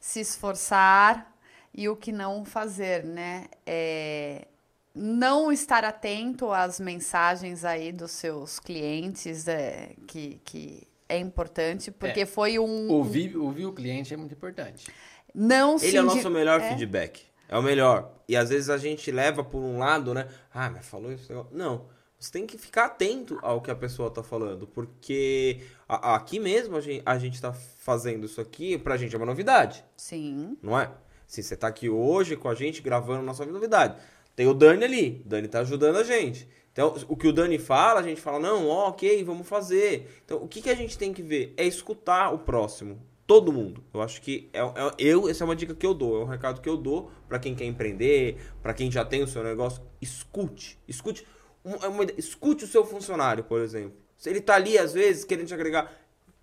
[0.00, 1.32] se esforçar
[1.74, 3.46] e o que não fazer, né?
[3.66, 4.46] É
[4.94, 12.24] não estar atento às mensagens aí dos seus clientes, é, que, que é importante, porque
[12.24, 12.88] foi um...
[12.90, 14.86] Ouvir, ouvir o cliente é muito importante.
[15.34, 16.68] Não Ele é o nosso melhor é.
[16.68, 17.22] feedback.
[17.48, 18.14] É o melhor.
[18.28, 20.28] E às vezes a gente leva por um lado, né?
[20.52, 21.30] Ah, mas falou isso.
[21.30, 21.54] negócio.
[21.54, 21.86] Não.
[22.18, 24.66] Você tem que ficar atento ao que a pessoa tá falando.
[24.66, 29.18] Porque a- aqui mesmo a gente, a gente tá fazendo isso aqui, pra gente é
[29.18, 29.84] uma novidade.
[29.96, 30.56] Sim.
[30.62, 30.90] Não é?
[31.26, 33.96] Se você tá aqui hoje com a gente gravando nossa novidade.
[34.36, 35.22] Tem o Dani ali.
[35.24, 36.48] O Dani tá ajudando a gente.
[36.72, 40.10] Então, o que o Dani fala, a gente fala, não, ó, ok, vamos fazer.
[40.24, 41.54] Então, o que, que a gente tem que ver?
[41.56, 43.00] É escutar o próximo.
[43.26, 43.82] Todo mundo.
[43.94, 46.28] Eu acho que é, é- eu, essa é uma dica que eu dou, é um
[46.28, 49.82] recado que eu dou pra quem quer empreender, pra quem já tem o seu negócio.
[50.02, 50.78] Escute.
[50.86, 51.24] Escute.
[51.64, 53.96] Um- é uma escute o seu funcionário, por exemplo.
[54.16, 55.90] Se ele tá ali, às vezes, querendo te agregar.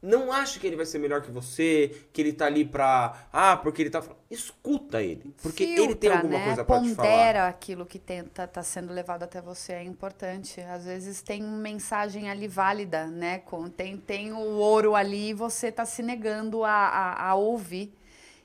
[0.02, 3.28] Não acha que ele vai ser melhor que você, que ele tá ali pra.
[3.32, 4.04] Ah, porque ele tá.
[4.32, 5.32] Escuta ele.
[5.44, 6.46] Porque ele tem Filtra, alguma né?
[6.46, 7.08] coisa pra te falar.
[7.08, 10.60] Pondera aquilo que tenta tá sendo levado até você é importante.
[10.62, 13.44] Às vezes tem mensagem ali válida, né?
[13.78, 17.94] Tem, tem o ouro ali e você tá se negando a, a, a ouvir.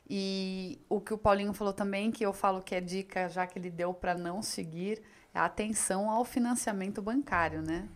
[0.09, 3.59] E o que o Paulinho falou também, que eu falo que é dica já que
[3.59, 5.03] ele deu para não seguir,
[5.35, 7.89] é a atenção ao financiamento bancário, né?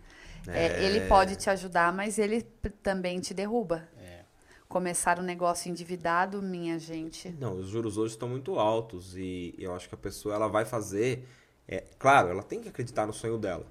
[0.46, 2.42] É, ele pode te ajudar, mas ele
[2.82, 3.88] também te derruba.
[3.98, 4.20] É.
[4.68, 7.30] Começar um negócio endividado, minha gente.
[7.38, 10.64] Não, os juros hoje estão muito altos e eu acho que a pessoa ela vai
[10.64, 11.26] fazer.
[11.66, 13.66] É, claro, ela tem que acreditar no sonho dela.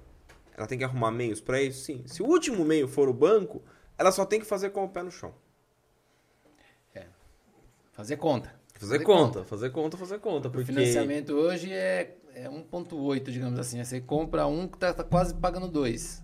[0.56, 2.04] Ela tem que arrumar meios para isso, sim.
[2.06, 3.62] Se o último meio for o banco,
[3.96, 5.34] ela só tem que fazer com o pé no chão.
[8.00, 8.54] Fazer conta.
[8.78, 10.48] Fazer, conta, fazer conta, fazer conta.
[10.48, 13.84] O Porque financiamento hoje é, é 1,8, digamos assim.
[13.84, 16.22] Você compra um que tá, tá quase pagando dois.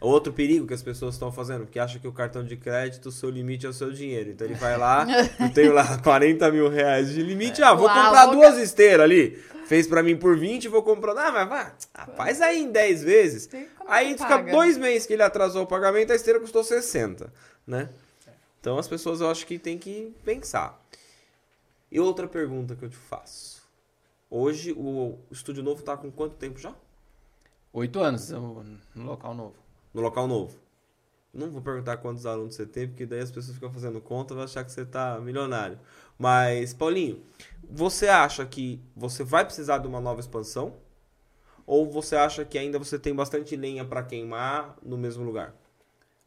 [0.00, 3.12] Outro perigo que as pessoas estão fazendo, porque acha que o cartão de crédito, o
[3.12, 4.30] seu limite é o seu dinheiro.
[4.30, 5.06] Então ele vai lá,
[5.40, 9.04] eu tenho lá 40 mil reais de limite, ah, vou Uau, comprar vou duas esteiras
[9.04, 9.42] ali.
[9.66, 11.12] Fez pra mim por 20, vou comprar.
[11.12, 13.48] Ah, mas vai, ah, faz aí em 10 vezes.
[13.88, 14.52] Aí fica paga?
[14.52, 17.32] dois meses que ele atrasou o pagamento, a esteira custou 60,
[17.66, 17.88] né?
[18.60, 20.80] Então as pessoas eu acho que tem que pensar.
[21.90, 23.62] E outra pergunta que eu te faço.
[24.28, 26.74] Hoje o estúdio novo tá com quanto tempo já?
[27.72, 29.65] Oito anos no local novo.
[29.96, 30.58] No local novo.
[31.32, 34.36] Não vou perguntar quantos alunos você tem, porque daí as pessoas ficam fazendo conta e
[34.36, 35.80] vão achar que você tá milionário.
[36.18, 37.22] Mas, Paulinho,
[37.68, 40.74] você acha que você vai precisar de uma nova expansão?
[41.66, 45.54] Ou você acha que ainda você tem bastante lenha para queimar no mesmo lugar?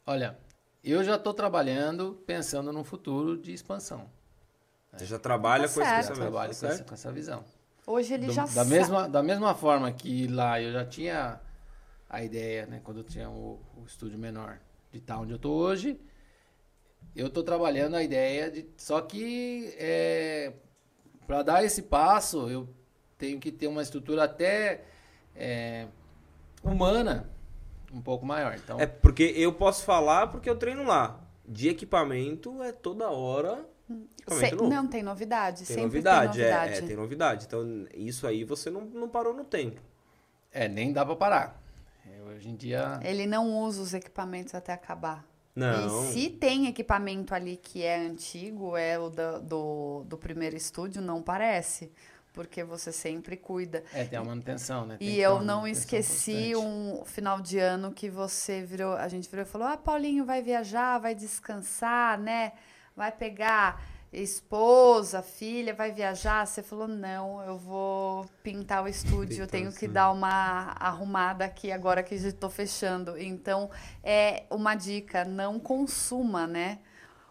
[0.07, 0.35] Olha,
[0.83, 4.09] eu já estou trabalhando pensando no futuro de expansão.
[4.97, 6.07] Você já trabalha Tá com esse certo.
[6.07, 7.43] Já pensamento, trabalho tá com essa, com essa visão.
[7.85, 8.69] Hoje ele Do- já da, sabe.
[8.71, 11.39] mesma, da mesma forma que lá eu já tinha
[12.09, 14.59] a ideia, né, quando eu tinha o, o estúdio menor,
[14.91, 15.99] de estar onde eu estou hoje,
[17.15, 18.67] eu estou trabalhando a ideia de.
[18.77, 19.73] Só que
[21.27, 22.67] para dar esse passo, eu
[23.17, 24.81] tenho que ter uma estrutura até
[25.35, 25.87] é,
[26.63, 27.29] humana
[27.93, 28.55] um pouco maior.
[28.55, 31.19] Então, É porque eu posso falar porque eu treino lá.
[31.47, 33.65] De equipamento é toda hora
[34.27, 34.55] Se-.
[34.55, 36.77] Não tem novidade, tem sempre novidade, tem é- novidade.
[36.77, 37.45] É, tem novidade.
[37.45, 39.81] Então, isso aí você não, não parou no tempo.
[40.51, 41.63] é, nem dá para parar.
[42.27, 42.99] Hoje em dia.
[43.03, 45.25] Ele não usa os equipamentos até acabar.
[45.55, 46.03] Não.
[46.05, 51.01] E se tem equipamento ali que é antigo, é o da- do, do primeiro estúdio,
[51.01, 51.91] não parece.
[52.31, 53.83] Porque você sempre cuida.
[53.91, 54.97] É, tem a manutenção, né?
[54.97, 56.55] Tem E eu não esqueci constante.
[56.55, 60.41] um final de ano que você virou, a gente virou e falou: "Ah, Paulinho vai
[60.41, 62.53] viajar, vai descansar, né?
[62.95, 63.81] Vai pegar
[64.11, 66.45] esposa, filha, vai viajar?
[66.45, 71.71] Você falou, não, eu vou pintar o estúdio, eu tenho que dar uma arrumada aqui
[71.71, 73.17] agora que estou fechando.
[73.17, 73.69] Então,
[74.03, 76.79] é uma dica, não consuma, né?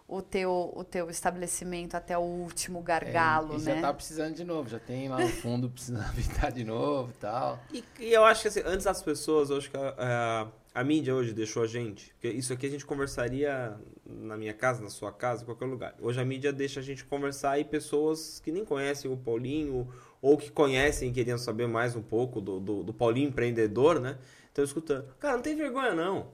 [0.07, 3.75] O teu, o teu estabelecimento até o último gargalo, É, e né?
[3.75, 7.19] já tá precisando de novo, já tem lá no fundo precisando pintar de novo e
[7.19, 7.59] tal.
[7.71, 10.47] E, eu acho que assim, antes das pessoas, eu acho que a,
[10.79, 12.11] a- mídia hoje deixou a gente.
[12.13, 13.75] Porque isso aqui a gente conversaria
[14.05, 15.95] na minha casa, na sua casa, em qualquer lugar.
[16.01, 19.87] Hoje a mídia deixa a gente conversar e pessoas que nem conhecem o Paulinho
[20.21, 24.17] ou que conhecem e queriam saber mais um pouco do, do, do Paulinho empreendedor, né?
[24.47, 25.05] Estão escutando.
[25.19, 26.27] Cara, não tem vergonha não.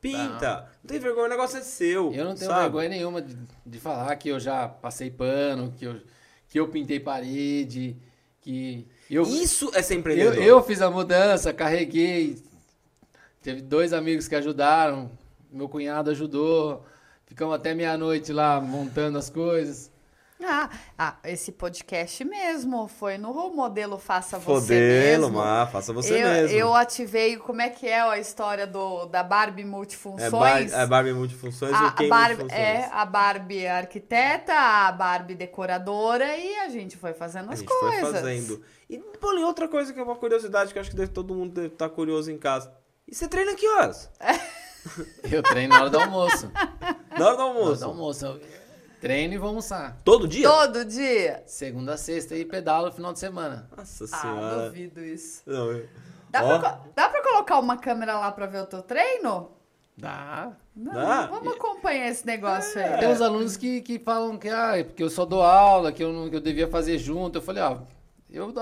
[0.00, 0.70] Pinta.
[0.82, 2.12] Não, tem vergonha, o negócio é seu.
[2.12, 2.62] Eu não tenho sabe?
[2.62, 5.96] vergonha nenhuma de, de falar que eu já passei pano, que eu,
[6.48, 7.96] que eu pintei parede,
[8.40, 10.42] que eu, Isso é ser eu, empreendedor.
[10.42, 12.36] eu fiz a mudança, carreguei.
[13.48, 15.10] Teve dois amigos que ajudaram,
[15.50, 16.84] meu cunhado ajudou.
[17.24, 19.90] Ficamos até meia-noite lá montando as coisas.
[20.44, 20.68] Ah,
[20.98, 25.38] ah, esse podcast mesmo foi no modelo Faça Você Fodelo, mesmo.
[25.38, 26.58] mas faça você eu, mesmo.
[26.58, 30.72] eu ativei, como é que é a história do, da Barbie é, bar, multifunções?
[30.74, 32.52] é Barbie multifunções a, e a Barbie, multifunções.
[32.52, 37.68] é, a Barbie arquiteta, a Barbie decoradora e a gente foi fazendo A as gente
[37.68, 38.00] coisas.
[38.00, 38.62] foi fazendo.
[38.90, 41.54] E, Paulinho, outra coisa que é uma curiosidade que eu acho que deve, todo mundo
[41.54, 42.70] deve estar curioso em casa.
[43.10, 44.10] E você treina que horas?
[45.30, 46.50] Eu treino na hora do almoço.
[46.54, 47.80] Na hora do Na hora almoço.
[47.80, 48.26] do almoço.
[48.26, 48.40] Eu
[49.00, 49.98] treino e vou almoçar.
[50.04, 50.48] Todo dia?
[50.48, 51.42] Todo dia?
[51.46, 53.68] Segunda a sexta e pedalo no final de semana.
[53.76, 54.64] Nossa Ah, senhora.
[54.68, 55.42] duvido isso.
[55.46, 55.88] Não, eu-
[56.30, 56.58] Dá, Ó.
[56.58, 59.50] pra, dá pra colocar uma câmera lá pra ver o teu treino?
[59.96, 60.52] Dá.
[60.76, 61.26] Não, Dá?
[61.26, 62.98] vamos acompanhar esse negócio aí.
[63.00, 66.04] Tem uns alunos que, que falam que, ah, é porque eu só dou aula, que
[66.04, 67.38] eu, não, que eu devia fazer junto.
[67.38, 67.78] Eu falei, ó,
[68.30, 68.52] eu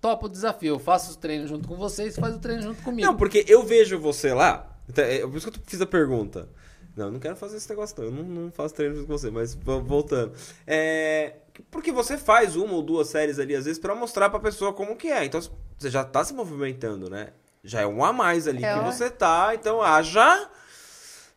[0.00, 3.06] topo o desafio, eu faço os treinos junto com vocês, faz o treino junto comigo.
[3.06, 4.76] Não, porque eu vejo você lá.
[4.88, 6.48] então, é por isso que eu fiz a pergunta.
[6.96, 8.04] Não, eu não quero fazer esse negócio, não.
[8.06, 10.32] Eu não, não faço treino junto com você, mas vo- voltando.
[10.66, 11.34] É.
[11.70, 14.96] Porque você faz uma ou duas séries ali, às vezes, pra mostrar pra pessoa como
[14.96, 15.24] que é.
[15.24, 15.40] Então,
[15.78, 17.28] você já tá se movimentando, né?
[17.62, 18.90] Já é um a mais ali É, que ó.
[18.90, 19.54] você tá.
[19.54, 20.48] Então, haja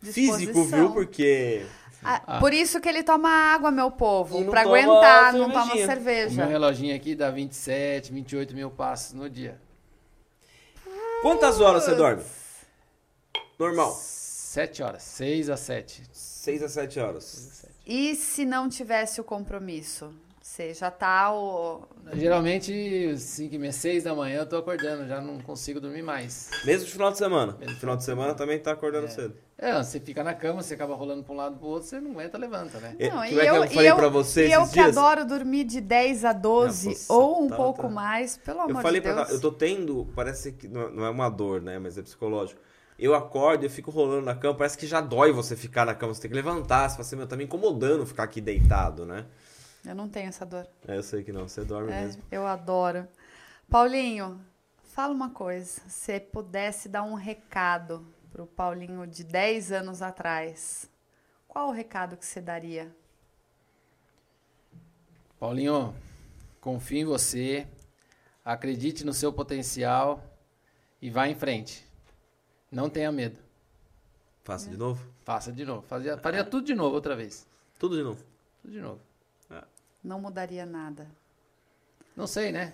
[0.01, 0.91] físico, viu?
[0.91, 1.66] Porque.
[2.04, 2.39] Ah, Ah.
[2.39, 4.45] Por isso que ele toma água, meu povo.
[4.45, 5.84] Pra toma aguentar, não toma cervejinha.
[5.84, 6.36] O cerveja.
[6.41, 9.60] meu reloginho aqui dá 27, 28 mil passos no dia.
[11.22, 12.24] Quantas horas você dorme?
[13.58, 13.91] Normal.
[13.93, 16.04] 7 horas, 6 a 7.
[16.14, 17.66] 6 a 7 horas.
[17.86, 20.14] E se não tivesse o compromisso?
[20.41, 21.84] Você já tá o.
[22.14, 26.50] Geralmente, 5 e meia, 6 da manhã eu tô acordando, já não consigo dormir mais.
[26.66, 27.56] Mesmo de final de semana.
[27.60, 29.36] Mesmo final de semana também tá acordando cedo.
[29.62, 32.12] É, você fica na cama, você acaba rolando pra um lado pro outro, você não
[32.12, 32.95] aguenta, levanta, né?
[32.97, 34.97] É, Não, como é que eu e falei você e eu que dias?
[34.97, 37.89] adoro dormir de 10 a 12 Nossa, ou um tá, pouco tá.
[37.89, 39.22] mais, pelo amor Eu falei de Deus.
[39.28, 42.62] pra eu tô tendo, parece que não não é uma dor, né, mas é psicológico.
[42.97, 46.14] Eu acordo, eu fico rolando na cama, parece que já dói você ficar na cama,
[46.14, 49.26] você tem que levantar, você fala assim, meu, tá me incomodando ficar aqui deitado, né?
[49.86, 50.68] Eu não tenho essa dor.
[50.88, 52.24] É, eu sei que não, você dorme É, mesmo.
[52.32, 53.05] eu adoro.
[53.70, 54.39] Paulinho,
[54.84, 55.82] fala uma coisa.
[55.88, 60.90] Se pudesse dar um recado pro Paulinho de 10 anos atrás,
[61.48, 62.94] qual o recado que você daria?
[65.40, 65.96] Paulinho,
[66.60, 67.68] confio em você,
[68.44, 70.24] acredite no seu potencial
[71.02, 71.88] e vá em frente.
[72.72, 73.40] Não tenha medo.
[74.44, 75.06] Faça de novo?
[75.24, 75.82] Faça de novo.
[75.88, 77.48] Fazia, faria tudo de novo outra vez.
[77.78, 78.24] Tudo de novo.
[78.62, 79.02] Tudo de novo.
[80.04, 81.08] Não mudaria nada.
[82.16, 82.74] Não sei, né?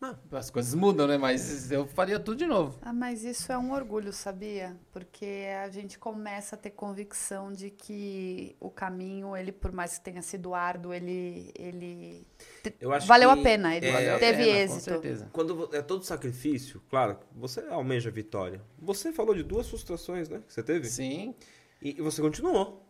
[0.00, 0.16] Não.
[0.30, 1.18] As coisas mudam, né?
[1.18, 2.78] Mas eu faria tudo de novo.
[2.82, 4.76] Ah, mas isso é um orgulho, sabia?
[4.92, 10.04] Porque a gente começa a ter convicção de que o caminho, ele, por mais que
[10.04, 12.24] tenha sido árduo, ele, ele
[12.62, 13.76] te- Eu acho valeu que a pena.
[13.76, 14.82] Ele é- teve pena, Com êxito.
[14.84, 15.28] certeza.
[15.32, 18.62] Quando é todo sacrifício, claro, você almeja a vitória.
[18.78, 20.86] Você falou de duas frustrações, né, que você teve?
[20.86, 21.34] Sim,
[21.82, 22.86] E, e você continuou.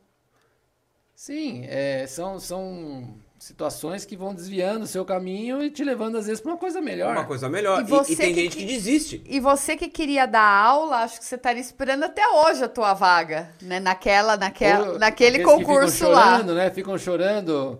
[1.14, 1.64] sim.
[1.66, 6.40] é, são, são situações que vão desviando o seu caminho e te levando, às vezes,
[6.40, 7.12] para uma coisa melhor.
[7.12, 7.80] Uma coisa melhor.
[7.80, 9.22] E E, você e tem que- gente que desiste.
[9.26, 12.94] E você que queria dar aula, acho que você estaria esperando até hoje a tua
[12.94, 13.78] vaga, né?
[13.80, 16.32] Naquela, naquela, Ou naquele concurso ficam lá.
[16.32, 16.70] chorando, né?
[16.70, 17.78] Ficam chorando.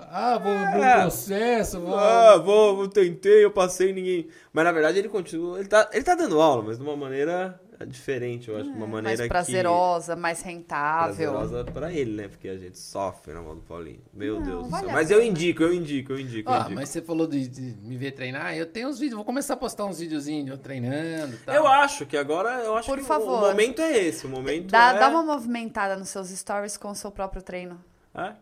[0.00, 0.96] Ah, vou abrir É.
[0.96, 1.96] um processo, vou...
[1.98, 4.28] Ah, vou, eu tentei, eu passei, ninguém.
[4.52, 5.58] Mas na verdade ele continua.
[5.58, 8.70] Ele tá, ele tá dando aula, mas de uma maneira diferente, eu acho.
[8.70, 10.48] de uma maneira É, mais prazerosa, mais que.
[10.48, 11.32] rentável.
[11.32, 12.28] Prazerosa pra ele, né?
[12.28, 14.00] Porque a gente sofre na mão do Paulinho.
[14.12, 14.90] Meu Não, Deus do céu.
[14.90, 16.50] Mas eu indico, eu indico, eu indico.
[16.50, 16.74] eu Ah, indico.
[16.74, 19.56] mas você falou de, de me ver treinar, eu tenho uns vídeos, vou começar a
[19.56, 21.54] postar uns videozinhos de eu treinando e tal.
[21.54, 23.38] Eu acho que agora, eu acho Por que o- favor.
[23.38, 24.26] o momento é esse.
[24.26, 24.98] O momento Dá, é...
[24.98, 27.82] dá uma movimentada nos seus stories com o seu próprio treino.
[28.14, 28.32] É?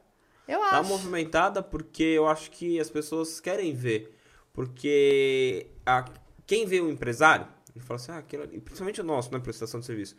[0.48, 0.88] Eu Dá uma acho.
[0.88, 4.16] movimentada porque eu acho que as pessoas querem ver.
[4.52, 6.04] Porque a,
[6.46, 7.46] quem vê o empresário,
[7.76, 10.16] ele fala assim, ah, aquilo ali, principalmente o nosso, né, prestação de serviço.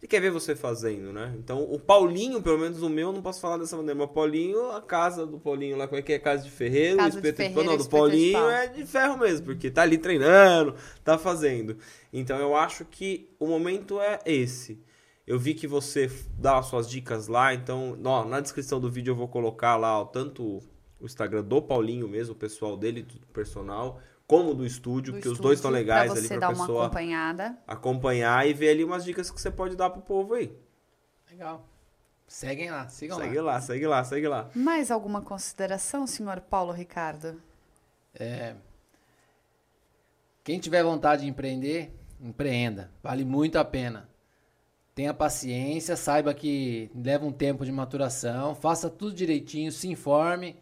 [0.00, 1.34] ele quer ver você fazendo, né?
[1.36, 4.12] Então, o Paulinho, pelo menos o meu, eu não posso falar dessa maneira, mas o
[4.12, 6.18] Paulinho, a casa do Paulinho lá, como é que é?
[6.18, 8.50] Casa de ferreiro, Casa o de espeto de ferreiro, não, do de Paulinho pau.
[8.50, 11.76] é de ferro mesmo, porque tá ali treinando, tá fazendo.
[12.12, 14.80] Então, eu acho que o momento é esse.
[15.26, 19.12] Eu vi que você dá as suas dicas lá, então, ó, na descrição do vídeo
[19.12, 20.62] eu vou colocar lá, ó, tanto
[20.98, 24.00] o Instagram do Paulinho mesmo, o pessoal dele, do personal,
[24.30, 27.58] como do estúdio, do porque os dois estão estúdio, legais pra ali uma pessoa acompanhada.
[27.66, 30.56] acompanhar e ver ali umas dicas que você pode dar pro povo aí.
[31.28, 31.66] Legal.
[32.28, 33.54] Seguem lá, sigam Segue lá.
[33.54, 34.48] lá, segue lá, segue lá.
[34.54, 37.42] Mais alguma consideração, senhor Paulo Ricardo?
[38.14, 38.54] É,
[40.44, 42.90] quem tiver vontade de empreender, empreenda.
[43.02, 44.08] Vale muito a pena.
[44.94, 50.56] Tenha paciência, saiba que leva um tempo de maturação, faça tudo direitinho, se informe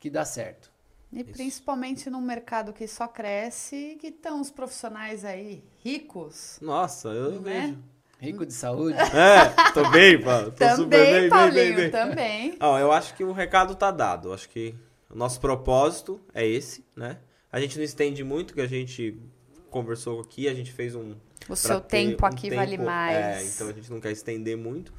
[0.00, 0.72] que dá certo.
[1.12, 6.58] E principalmente num mercado que só cresce e que estão os profissionais aí ricos.
[6.60, 7.66] Nossa, eu Né?
[7.68, 7.78] vejo.
[8.18, 8.96] Rico de saúde.
[9.14, 10.50] É, tô bem, Paulo.
[10.50, 11.90] Tô super Também, bem, bem, Paulinho, bem, bem.
[11.90, 12.56] também.
[12.60, 14.28] Ó, eu acho que o recado tá dado.
[14.28, 14.74] Eu acho que
[15.10, 17.18] o nosso propósito é esse, né?
[17.52, 19.18] A gente não estende muito, que a gente
[19.70, 21.14] conversou aqui, a gente fez um.
[21.48, 23.16] O seu tempo um aqui vale tempo- mais.
[23.16, 24.92] É, então a gente não quer estender muito.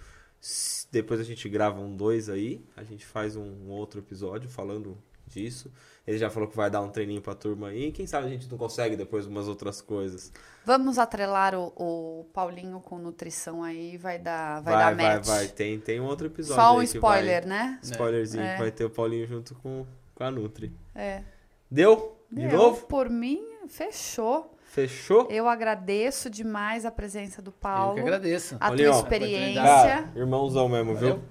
[0.91, 4.97] Depois a gente grava um dois aí, a gente faz um outro episódio falando
[5.28, 5.71] disso.
[6.05, 7.91] Ele já falou que vai dar um treininho pra turma aí.
[7.91, 10.32] Quem sabe a gente não consegue depois umas outras coisas.
[10.65, 15.25] Vamos atrelar o, o Paulinho com nutrição aí, vai dar, vai, vai, dar vai, match.
[15.25, 15.47] vai.
[15.49, 16.61] Tem, tem um outro episódio.
[16.63, 17.80] Só um aí que vai- spoiler, né?
[17.84, 18.53] Spoilerzinho, É.
[18.53, 20.71] que vai ter o Paulinho junto com, com a Nutri.
[20.95, 21.23] É.
[21.69, 22.17] Deu?
[22.32, 22.86] De Eu, novo?
[22.88, 24.53] Por mim, fechou.
[24.63, 25.28] Fechou?
[25.30, 27.95] Eu agradeço demais a presença do Eu Paulo.
[27.95, 28.55] que agradeço.
[28.55, 29.01] A Paulinho, tua ó.
[29.03, 29.61] experiência.
[29.63, 31.15] Cara, irmãozão mesmo, Valeu.
[31.15, 31.23] viu?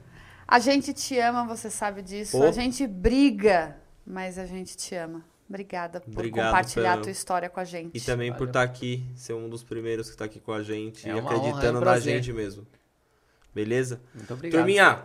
[0.49, 2.39] A gente te ama, você sabe disso.
[2.39, 2.45] Pô.
[2.45, 3.77] A gente briga,
[4.07, 5.25] mas a gente te ama.
[5.49, 7.97] Obrigada por Obrigado compartilhar pelo- a tua história com a gente.
[7.97, 8.51] E também por Valeu.
[8.51, 11.23] estar aqui, ser um dos primeiros que tá aqui com a gente É e uma
[11.23, 12.67] honra, é um acreditando na gente mesmo.
[13.55, 14.01] Beleza?
[14.15, 14.61] Muito obrigado.
[14.61, 15.03] Turminha,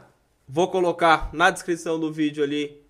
[0.47, 2.80] vou colocar na descrição do vídeo ali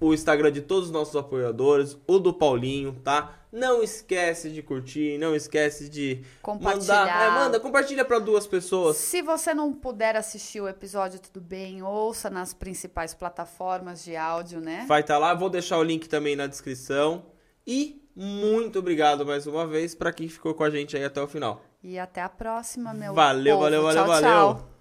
[0.00, 3.32] o Instagram de todos os nossos apoiadores, o do Paulinho, tá?
[3.52, 7.00] Não esquece de curtir, não esquece de Compartilhar.
[7.06, 8.96] mandar, é, manda, compartilha para duas pessoas.
[8.96, 14.60] Se você não puder assistir o episódio, tudo bem, ouça nas principais plataformas de áudio,
[14.60, 14.84] né?
[14.88, 17.26] Vai estar lá, vou deixar o link também na descrição.
[17.64, 21.28] E muito obrigado mais uma vez para quem ficou com a gente aí até o
[21.28, 21.62] final.
[21.82, 23.64] E até a próxima, meu Valeu, povo.
[23.64, 24.30] valeu, valeu, tchau, valeu.
[24.56, 24.73] Tchau.